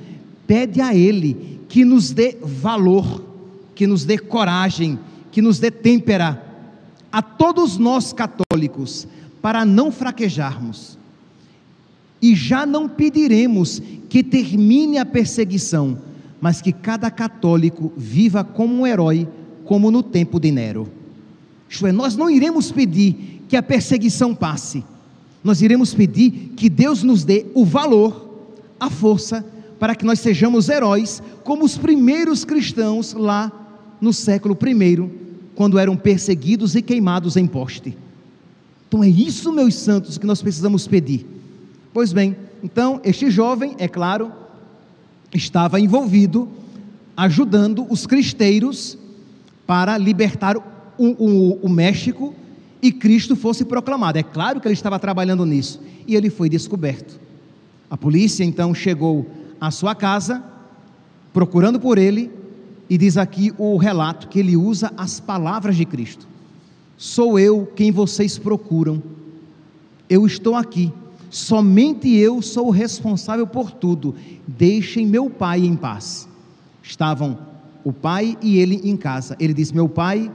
pede 0.45 0.79
a 0.79 0.93
Ele 0.95 1.59
que 1.67 1.83
nos 1.83 2.11
dê 2.11 2.37
valor, 2.41 3.23
que 3.73 3.87
nos 3.87 4.05
dê 4.05 4.17
coragem, 4.17 4.99
que 5.31 5.41
nos 5.41 5.59
dê 5.59 5.71
têmpera 5.71 6.41
a 7.11 7.21
todos 7.21 7.77
nós 7.77 8.13
católicos, 8.13 9.07
para 9.41 9.63
não 9.63 9.91
fraquejarmos. 9.91 10.97
E 12.21 12.35
já 12.35 12.65
não 12.65 12.87
pediremos 12.87 13.81
que 14.09 14.23
termine 14.23 14.97
a 14.97 15.05
perseguição, 15.05 15.97
mas 16.41 16.61
que 16.61 16.71
cada 16.71 17.09
católico 17.09 17.91
viva 17.95 18.43
como 18.43 18.81
um 18.81 18.87
herói, 18.87 19.27
como 19.63 19.91
no 19.91 20.03
tempo 20.03 20.39
de 20.39 20.51
Nero. 20.51 20.87
Isto 21.69 21.87
é, 21.87 21.91
nós 21.91 22.15
não 22.15 22.29
iremos 22.29 22.71
pedir 22.71 23.34
que 23.55 23.59
a 23.59 23.63
perseguição 23.63 24.35
passe, 24.35 24.83
nós 25.41 25.61
iremos 25.61 25.93
pedir 25.93 26.51
que 26.57 26.67
Deus 26.67 27.03
nos 27.03 27.23
dê 27.23 27.45
o 27.53 27.63
valor, 27.63 28.51
a 28.77 28.89
força, 28.89 29.45
para 29.79 29.95
que 29.95 30.03
nós 30.03 30.19
sejamos 30.19 30.67
heróis, 30.67 31.23
como 31.41 31.63
os 31.63 31.77
primeiros 31.77 32.43
cristãos 32.43 33.13
lá 33.13 33.49
no 34.01 34.11
século 34.11 34.57
I, 34.61 35.09
quando 35.55 35.79
eram 35.79 35.95
perseguidos 35.95 36.75
e 36.75 36.81
queimados 36.81 37.37
em 37.37 37.47
poste. 37.47 37.97
Então 38.89 39.01
é 39.01 39.07
isso, 39.07 39.53
meus 39.53 39.75
santos, 39.75 40.17
que 40.17 40.27
nós 40.27 40.41
precisamos 40.41 40.85
pedir. 40.85 41.25
Pois 41.93 42.11
bem, 42.11 42.35
então 42.61 42.99
este 43.05 43.31
jovem, 43.31 43.73
é 43.77 43.87
claro, 43.87 44.33
estava 45.33 45.79
envolvido 45.79 46.49
ajudando 47.15 47.87
os 47.89 48.05
cristeiros 48.05 48.97
para 49.65 49.97
libertar 49.97 50.57
o, 50.57 50.61
o, 50.97 51.59
o 51.61 51.69
México 51.69 52.35
e 52.85 52.91
Cristo 52.91 53.35
fosse 53.35 53.65
proclamado. 53.65 54.19
É 54.19 54.21
claro 54.21 54.61
que 54.61 54.67
ele 54.67 54.75
estava 54.75 54.99
trabalhando 54.99 55.43
nisso 55.43 55.81
e 56.05 56.15
ele 56.15 56.29
foi 56.29 56.47
descoberto. 56.47 57.19
A 57.89 57.97
polícia 57.97 58.43
então 58.43 58.75
chegou 58.75 59.25
à 59.59 59.71
sua 59.71 59.95
casa, 59.95 60.43
procurando 61.33 61.79
por 61.79 61.97
ele, 61.97 62.31
E 62.87 62.99
diz 62.99 63.17
aqui 63.17 63.51
o 63.57 63.75
relato 63.77 64.27
que 64.27 64.37
ele 64.37 64.55
usa 64.55 64.93
as 64.95 65.19
palavras 65.19 65.75
de 65.75 65.83
Cristo: 65.83 66.27
Sou 66.95 67.39
eu 67.39 67.65
quem 67.75 67.91
vocês 67.91 68.37
procuram. 68.37 69.01
Eu 70.07 70.27
estou 70.27 70.53
aqui. 70.53 70.93
Somente 71.31 72.07
eu 72.15 72.43
sou 72.43 72.67
o 72.67 72.69
responsável 72.69 73.47
por 73.47 73.71
tudo. 73.71 74.13
Deixem 74.47 75.07
meu 75.07 75.27
pai 75.31 75.65
em 75.65 75.75
paz. 75.75 76.29
Estavam 76.83 77.39
o 77.83 77.91
pai 77.91 78.37
e 78.39 78.59
ele 78.59 78.79
em 78.83 78.95
casa. 78.95 79.35
Ele 79.39 79.55
disse: 79.55 79.73
Meu 79.73 79.89
pai 79.89 80.31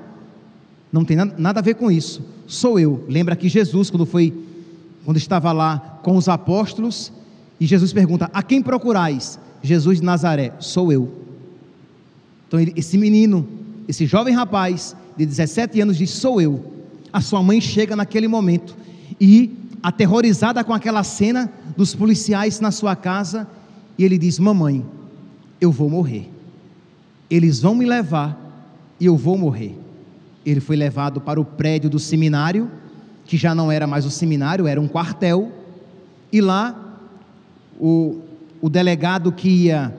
não 0.93 1.05
tem 1.05 1.17
nada 1.17 1.61
a 1.61 1.63
ver 1.63 1.75
com 1.75 1.89
isso. 1.89 2.40
Sou 2.51 2.81
eu. 2.81 3.05
Lembra 3.09 3.37
que 3.37 3.49
Jesus, 3.49 3.91
quando 3.91 4.05
foi, 4.05 4.35
quando 5.05 5.19
estava 5.19 5.53
lá 5.53 6.01
com 6.03 6.17
os 6.17 6.29
apóstolos, 6.29 7.13
e 7.61 7.65
Jesus 7.65 7.93
pergunta: 7.93 8.29
A 8.35 8.43
quem 8.43 8.61
procurais? 8.61 9.39
Jesus 9.63 10.01
de 10.01 10.05
Nazaré, 10.05 10.55
sou 10.59 10.91
eu. 10.91 11.09
Então, 12.49 12.59
esse 12.75 12.99
menino, 12.99 13.49
esse 13.87 14.05
jovem 14.05 14.35
rapaz 14.35 14.97
de 15.17 15.25
17 15.25 15.81
anos, 15.81 15.97
diz: 15.97 16.11
Sou 16.11 16.41
eu. 16.41 16.75
A 17.13 17.21
sua 17.21 17.41
mãe 17.41 17.61
chega 17.61 17.95
naquele 17.95 18.27
momento 18.27 18.77
e, 19.21 19.57
aterrorizada 19.81 20.65
com 20.65 20.75
aquela 20.75 21.05
cena 21.05 21.53
dos 21.77 21.95
policiais 21.95 22.59
na 22.59 22.73
sua 22.73 22.97
casa, 22.97 23.47
e 23.97 24.05
ele 24.05 24.19
diz: 24.19 24.41
Mamãe, 24.41 24.85
eu 25.61 25.71
vou 25.71 25.89
morrer. 25.89 26.29
Eles 27.31 27.61
vão 27.61 27.77
me 27.77 27.85
levar 27.85 28.37
e 28.99 29.07
eu 29.07 29.17
vou 29.17 29.39
morrer. 29.39 29.79
Ele 30.51 30.61
foi 30.61 30.77
levado 30.77 31.21
para 31.21 31.41
o 31.41 31.45
prédio 31.45 31.89
do 31.89 31.99
seminário, 31.99 32.71
que 33.25 33.37
já 33.37 33.55
não 33.55 33.71
era 33.71 33.87
mais 33.87 34.05
o 34.05 34.11
seminário, 34.11 34.67
era 34.67 34.81
um 34.81 34.89
quartel, 34.89 35.53
e 36.33 36.41
lá 36.41 36.99
o, 37.79 38.19
o 38.61 38.69
delegado 38.69 39.31
que 39.31 39.49
ia 39.49 39.95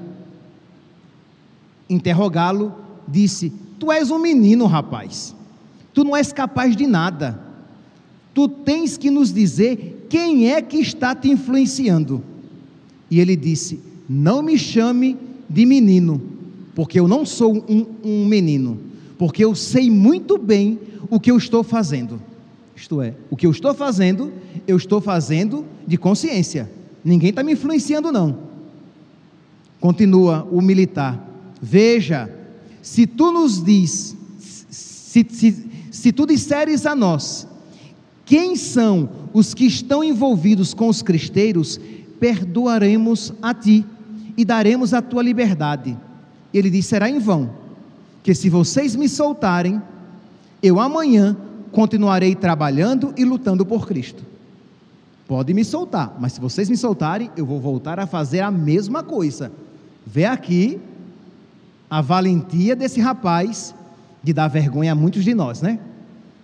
interrogá-lo 1.90 2.74
disse: 3.08 3.52
Tu 3.80 3.92
és 3.92 4.12
um 4.12 4.20
menino, 4.20 4.66
rapaz, 4.66 5.36
tu 5.94 6.04
não 6.04 6.16
és 6.16 6.34
capaz 6.34 6.76
de 6.76 6.86
nada, 6.86 7.40
tu 8.34 8.48
tens 8.48 8.98
que 8.98 9.10
nos 9.10 9.34
dizer 9.34 10.08
quem 10.10 10.52
é 10.52 10.62
que 10.62 10.78
está 10.78 11.16
te 11.16 11.30
influenciando. 11.30 12.22
E 13.10 13.20
ele 13.20 13.36
disse: 13.36 13.80
Não 14.10 14.42
me 14.42 14.58
chame 14.58 15.18
de 15.50 15.66
menino, 15.66 16.22
porque 16.76 17.00
eu 17.00 17.08
não 17.08 17.26
sou 17.26 17.66
um, 17.70 17.86
um 18.04 18.26
menino, 18.26 18.91
porque 19.22 19.46
eu 19.46 19.54
sei 19.54 19.88
muito 19.92 20.36
bem 20.36 20.80
o 21.08 21.20
que 21.20 21.30
eu 21.30 21.38
estou 21.38 21.64
fazendo. 21.64 22.20
Isto 22.76 23.04
é, 23.04 23.14
o 23.30 23.38
que 23.38 23.46
eu 23.46 23.52
estou 23.52 23.72
fazendo, 23.72 24.34
eu 24.68 24.76
estou 24.76 25.00
fazendo 25.00 25.64
de 25.86 25.96
consciência. 25.96 26.68
Ninguém 27.06 27.30
está 27.30 27.44
me 27.44 27.54
influenciando, 27.54 28.12
não. 28.12 28.40
Continua 29.80 30.48
o 30.52 30.60
militar. 30.60 31.24
Veja, 31.62 32.36
se 32.82 33.06
tu 33.06 33.32
nos 33.32 33.64
diz, 33.64 34.18
se, 34.40 35.24
se, 35.30 35.70
se 35.92 36.12
tu 36.12 36.26
disseres 36.26 36.88
a 36.88 36.96
nós, 36.96 37.48
quem 38.26 38.56
são 38.56 39.08
os 39.32 39.54
que 39.54 39.68
estão 39.68 40.04
envolvidos 40.04 40.74
com 40.74 40.90
os 40.90 41.04
cristeiros, 41.04 41.80
perdoaremos 42.20 43.32
a 43.40 43.54
ti 43.54 43.86
e 44.36 44.44
daremos 44.44 44.96
a 44.96 45.02
tua 45.02 45.22
liberdade. 45.22 45.96
Ele 46.52 46.72
diz: 46.72 46.88
será 46.88 47.08
em 47.08 47.20
vão, 47.20 47.61
que 48.24 48.34
se 48.34 48.50
vocês 48.50 48.96
me 48.96 49.10
soltarem, 49.10 49.82
eu 50.62 50.80
amanhã 50.80 51.36
continuarei 51.72 52.36
trabalhando 52.36 53.14
e 53.18 53.26
lutando 53.26 53.66
por 53.66 53.88
Cristo. 53.88 54.24
Pode 55.28 55.54
me 55.54 55.64
soltar, 55.64 56.18
mas 56.20 56.34
se 56.34 56.42
vocês 56.42 56.70
me 56.70 56.76
soltarem, 56.76 57.32
eu 57.38 57.46
vou 57.46 57.60
voltar 57.60 58.00
a 58.00 58.06
fazer 58.06 58.42
a 58.42 58.52
mesma 58.52 59.02
coisa. 59.02 59.52
Vê 60.06 60.26
aqui 60.26 60.80
a 61.90 62.02
valentia 62.02 62.76
desse 62.76 63.00
rapaz 63.00 63.74
de 64.22 64.34
dar 64.34 64.48
vergonha 64.48 64.92
a 64.92 64.96
muitos 64.96 65.24
de 65.24 65.34
nós, 65.34 65.62
né? 65.62 65.80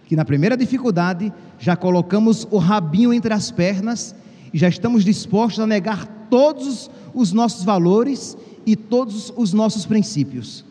Que 0.05 0.15
na 0.15 0.23
primeira 0.23 0.55
dificuldade 0.55 1.33
já 1.59 1.75
colocamos 1.75 2.47
o 2.49 2.57
rabinho 2.57 3.13
entre 3.13 3.33
as 3.33 3.51
pernas 3.51 4.15
e 4.53 4.57
já 4.57 4.69
estamos 4.69 5.03
dispostos 5.03 5.59
a 5.59 5.67
negar 5.67 6.05
todos 6.29 6.89
os 7.13 7.33
nossos 7.33 7.63
valores 7.63 8.37
e 8.65 8.75
todos 8.75 9.33
os 9.35 9.53
nossos 9.53 9.85
princípios. 9.85 10.63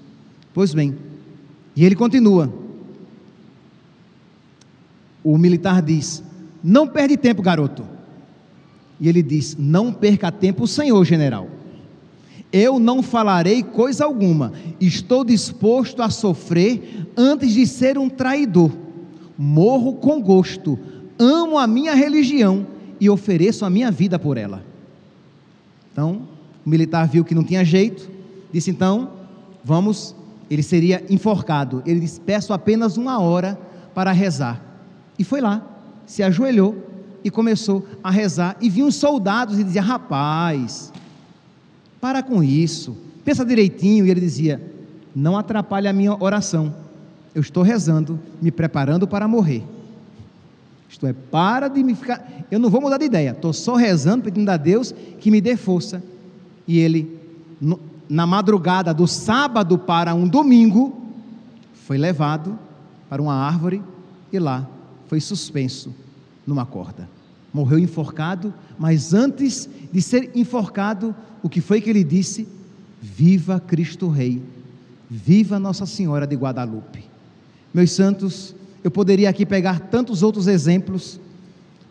Pois 0.57 0.73
bem, 0.73 0.97
e 1.77 1.85
ele 1.85 1.95
continua. 1.95 2.51
O 5.23 5.37
militar 5.37 5.83
diz: 5.83 6.25
Não 6.65 6.89
perde 6.89 7.15
tempo, 7.19 7.43
garoto. 7.43 7.87
E 8.99 9.07
ele 9.07 9.23
diz: 9.23 9.55
Não 9.59 9.93
perca 9.93 10.33
tempo, 10.33 10.67
senhor 10.67 11.05
general. 11.05 11.47
Eu 12.51 12.79
não 12.79 13.03
falarei 13.03 13.63
coisa 13.63 14.07
alguma. 14.07 14.55
Estou 14.81 15.27
disposto 15.27 16.01
a 16.01 16.09
sofrer 16.09 17.07
antes 17.15 17.53
de 17.53 17.67
ser 17.67 17.99
um 17.99 18.09
traidor. 18.09 18.73
Morro 19.37 19.97
com 19.97 20.23
gosto. 20.23 20.79
Amo 21.19 21.59
a 21.59 21.67
minha 21.67 21.95
religião 21.95 22.67
e 22.99 23.11
ofereço 23.11 23.63
a 23.67 23.69
minha 23.69 23.91
vida 23.91 24.19
por 24.19 24.39
ela. 24.39 24.65
Então, 25.93 26.23
o 26.65 26.71
militar 26.71 27.07
viu 27.07 27.27
que 27.27 27.35
não 27.35 27.45
tinha 27.45 27.63
jeito, 27.63 28.11
disse: 28.51 28.71
Então, 28.71 29.11
vamos. 29.63 30.17
Ele 30.51 30.63
seria 30.63 31.05
enforcado. 31.11 31.83
Ele 31.87 32.01
disse: 32.01 32.21
Peço 32.21 32.53
apenas 32.53 32.97
uma 32.97 33.19
hora 33.21 33.59
para 33.95 34.13
rezar. 34.13 34.61
E 35.19 35.25
foi 35.25 35.41
lá, 35.41 35.67
se 36.07 36.23
ajoelhou 36.23 36.77
e 37.25 37.31
começou 37.31 37.87
a 38.03 38.11
rezar. 38.11 38.57
E 38.61 38.71
vinham 38.71 38.91
soldados 38.91 39.59
e 39.59 39.65
dizia: 39.65 39.83
Rapaz, 39.83 40.93
para 42.01 42.23
com 42.23 42.43
isso, 42.43 42.97
pensa 43.25 43.45
direitinho. 43.45 44.07
E 44.07 44.11
ele 44.11 44.21
dizia: 44.21 44.63
Não 45.15 45.37
atrapalhe 45.37 45.89
a 45.89 45.93
minha 45.93 46.17
oração. 46.23 46.75
Eu 47.35 47.41
estou 47.41 47.63
rezando, 47.63 48.19
me 48.41 48.51
preparando 48.51 49.07
para 49.07 49.29
morrer. 49.29 49.63
Isto 50.89 51.07
é, 51.07 51.13
para 51.13 51.69
de 51.69 51.83
me 51.83 51.95
ficar. 51.95 52.27
Eu 52.51 52.59
não 52.59 52.71
vou 52.71 52.81
mudar 52.81 52.97
de 52.99 53.05
ideia, 53.05 53.31
estou 53.31 53.53
só 53.53 53.75
rezando, 53.75 54.25
pedindo 54.25 54.49
a 54.49 54.57
Deus 54.57 54.95
que 55.19 55.31
me 55.31 55.41
dê 55.41 55.57
força. 55.57 56.03
E 56.67 56.79
ele, 56.79 57.21
na 58.09 58.27
madrugada 58.27 58.93
do 58.95 59.07
sábado 59.07 59.79
para 59.79 60.15
um 60.15 60.29
domingo, 60.29 61.03
foi 61.87 61.99
levado 61.99 62.59
para 63.09 63.23
uma 63.23 63.35
árvore 63.35 63.83
e 64.33 64.39
lá 64.39 64.67
foi 65.09 65.21
suspenso 65.21 65.95
numa 66.47 66.67
corda 66.67 67.09
morreu 67.57 67.79
enforcado, 67.79 68.53
mas 68.79 69.15
antes 69.15 69.67
de 69.91 70.03
ser 70.03 70.31
enforcado, 70.35 71.15
o 71.43 71.49
que 71.49 71.63
foi 71.63 71.81
que 71.81 71.89
ele 71.89 72.05
disse? 72.05 72.47
Viva 73.01 73.59
Cristo 73.59 74.11
Rei, 74.11 74.43
viva 75.09 75.59
Nossa 75.59 75.87
Senhora 75.87 76.27
de 76.27 76.37
Guadalupe. 76.37 77.05
Meus 77.73 77.93
santos, 77.93 78.55
eu 78.85 78.91
poderia 78.91 79.31
aqui 79.31 79.47
pegar 79.47 79.81
tantos 79.81 80.23
outros 80.23 80.47
exemplos, 80.47 81.19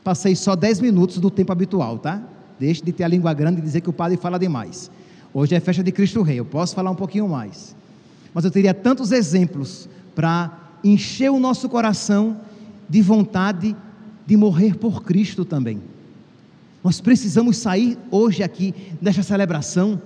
passei 0.04 0.36
só 0.36 0.56
10 0.56 0.82
minutos 0.82 1.18
do 1.18 1.32
tempo 1.32 1.52
habitual, 1.52 1.98
tá? 1.98 2.22
Deixe 2.60 2.84
de 2.84 2.92
ter 2.92 3.04
a 3.04 3.08
língua 3.08 3.34
grande 3.34 3.60
e 3.60 3.64
dizer 3.64 3.82
que 3.82 3.90
o 3.90 3.94
padre 3.94 4.18
fala 4.18 4.38
demais. 4.38 4.92
Hoje 5.38 5.54
é 5.54 5.60
festa 5.60 5.84
de 5.84 5.92
Cristo 5.92 6.22
Rei, 6.22 6.40
eu 6.40 6.46
posso 6.46 6.74
falar 6.74 6.90
um 6.90 6.96
pouquinho 6.96 7.28
mais. 7.28 7.76
Mas 8.34 8.46
eu 8.46 8.52
teria 8.52 8.74
tantos 8.74 9.12
exemplos 9.12 9.90
para 10.16 10.50
encher 10.82 11.30
o 11.30 11.42
nosso 11.42 11.68
coração 11.68 12.40
de 12.88 13.02
vontade 13.02 13.76
de 14.26 14.38
morrer 14.38 14.78
por 14.78 15.04
Cristo 15.04 15.44
também. 15.44 15.82
Nós 16.82 17.02
precisamos 17.02 17.58
sair 17.58 17.98
hoje 18.10 18.44
aqui 18.44 18.74
desta 19.02 19.22
celebração, 19.24 20.02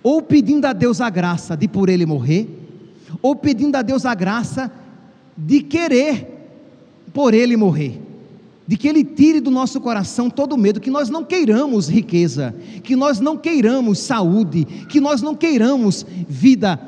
ou 0.00 0.22
pedindo 0.22 0.64
a 0.64 0.72
Deus 0.72 1.00
a 1.00 1.10
graça 1.10 1.56
de 1.56 1.66
por 1.66 1.88
Ele 1.88 2.06
morrer, 2.06 2.48
ou 3.20 3.34
pedindo 3.34 3.74
a 3.74 3.82
Deus 3.82 4.06
a 4.06 4.14
graça 4.14 4.70
de 5.36 5.60
querer 5.60 6.52
por 7.12 7.34
Ele 7.34 7.56
morrer, 7.56 8.00
de 8.70 8.76
que 8.76 8.86
Ele 8.86 9.02
tire 9.02 9.40
do 9.40 9.50
nosso 9.50 9.80
coração 9.80 10.30
todo 10.30 10.56
medo, 10.56 10.80
que 10.80 10.92
nós 10.92 11.10
não 11.10 11.24
queiramos 11.24 11.88
riqueza, 11.88 12.54
que 12.84 12.94
nós 12.94 13.18
não 13.18 13.36
queiramos 13.36 13.98
saúde, 13.98 14.64
que 14.88 15.00
nós 15.00 15.20
não 15.20 15.34
queiramos 15.34 16.06
vida 16.28 16.80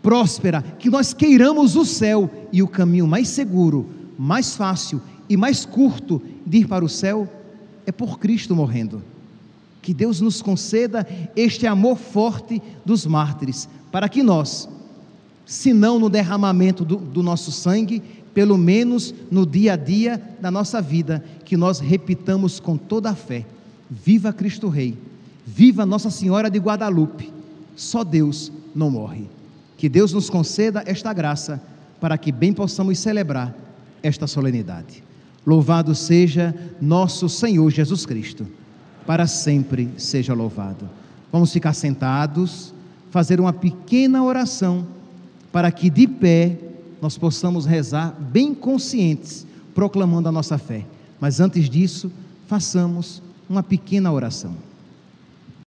próspera, 0.00 0.62
que 0.78 0.88
nós 0.88 1.12
queiramos 1.12 1.74
o 1.74 1.84
céu 1.84 2.30
e 2.52 2.62
o 2.62 2.68
caminho 2.68 3.08
mais 3.08 3.26
seguro, 3.26 3.90
mais 4.16 4.54
fácil 4.54 5.02
e 5.28 5.36
mais 5.36 5.66
curto 5.66 6.22
de 6.46 6.58
ir 6.58 6.68
para 6.68 6.84
o 6.84 6.88
céu 6.88 7.28
é 7.84 7.90
por 7.90 8.20
Cristo 8.20 8.54
morrendo. 8.54 9.02
Que 9.82 9.92
Deus 9.92 10.20
nos 10.20 10.40
conceda 10.40 11.04
este 11.34 11.66
amor 11.66 11.98
forte 11.98 12.62
dos 12.84 13.04
mártires, 13.04 13.68
para 13.90 14.08
que 14.08 14.22
nós, 14.22 14.68
se 15.44 15.72
não 15.72 15.98
no 15.98 16.08
derramamento 16.08 16.84
do, 16.84 16.94
do 16.94 17.20
nosso 17.20 17.50
sangue, 17.50 18.00
pelo 18.32 18.56
menos 18.56 19.14
no 19.30 19.44
dia 19.44 19.74
a 19.74 19.76
dia 19.76 20.20
da 20.40 20.50
nossa 20.50 20.80
vida, 20.80 21.24
que 21.44 21.56
nós 21.56 21.80
repitamos 21.80 22.60
com 22.60 22.76
toda 22.76 23.10
a 23.10 23.14
fé: 23.14 23.44
Viva 23.90 24.32
Cristo 24.32 24.68
Rei, 24.68 24.96
viva 25.44 25.84
Nossa 25.84 26.10
Senhora 26.10 26.50
de 26.50 26.58
Guadalupe, 26.58 27.32
só 27.74 28.04
Deus 28.04 28.52
não 28.74 28.90
morre. 28.90 29.28
Que 29.76 29.88
Deus 29.88 30.12
nos 30.12 30.28
conceda 30.28 30.82
esta 30.86 31.12
graça, 31.12 31.60
para 32.00 32.16
que 32.18 32.30
bem 32.30 32.52
possamos 32.52 32.98
celebrar 32.98 33.54
esta 34.02 34.26
solenidade. 34.26 35.02
Louvado 35.46 35.94
seja 35.94 36.54
nosso 36.80 37.28
Senhor 37.28 37.70
Jesus 37.70 38.04
Cristo, 38.04 38.46
para 39.06 39.26
sempre 39.26 39.90
seja 39.96 40.34
louvado. 40.34 40.88
Vamos 41.32 41.52
ficar 41.52 41.72
sentados, 41.72 42.74
fazer 43.10 43.40
uma 43.40 43.52
pequena 43.52 44.22
oração 44.22 44.86
para 45.50 45.72
que 45.72 45.90
de 45.90 46.06
pé 46.06 46.58
nós 47.00 47.16
possamos 47.16 47.64
rezar 47.64 48.14
bem 48.18 48.54
conscientes, 48.54 49.46
proclamando 49.74 50.28
a 50.28 50.32
nossa 50.32 50.58
fé. 50.58 50.84
Mas 51.20 51.40
antes 51.40 51.68
disso, 51.68 52.10
façamos 52.46 53.22
uma 53.48 53.62
pequena 53.62 54.12
oração. 54.12 54.54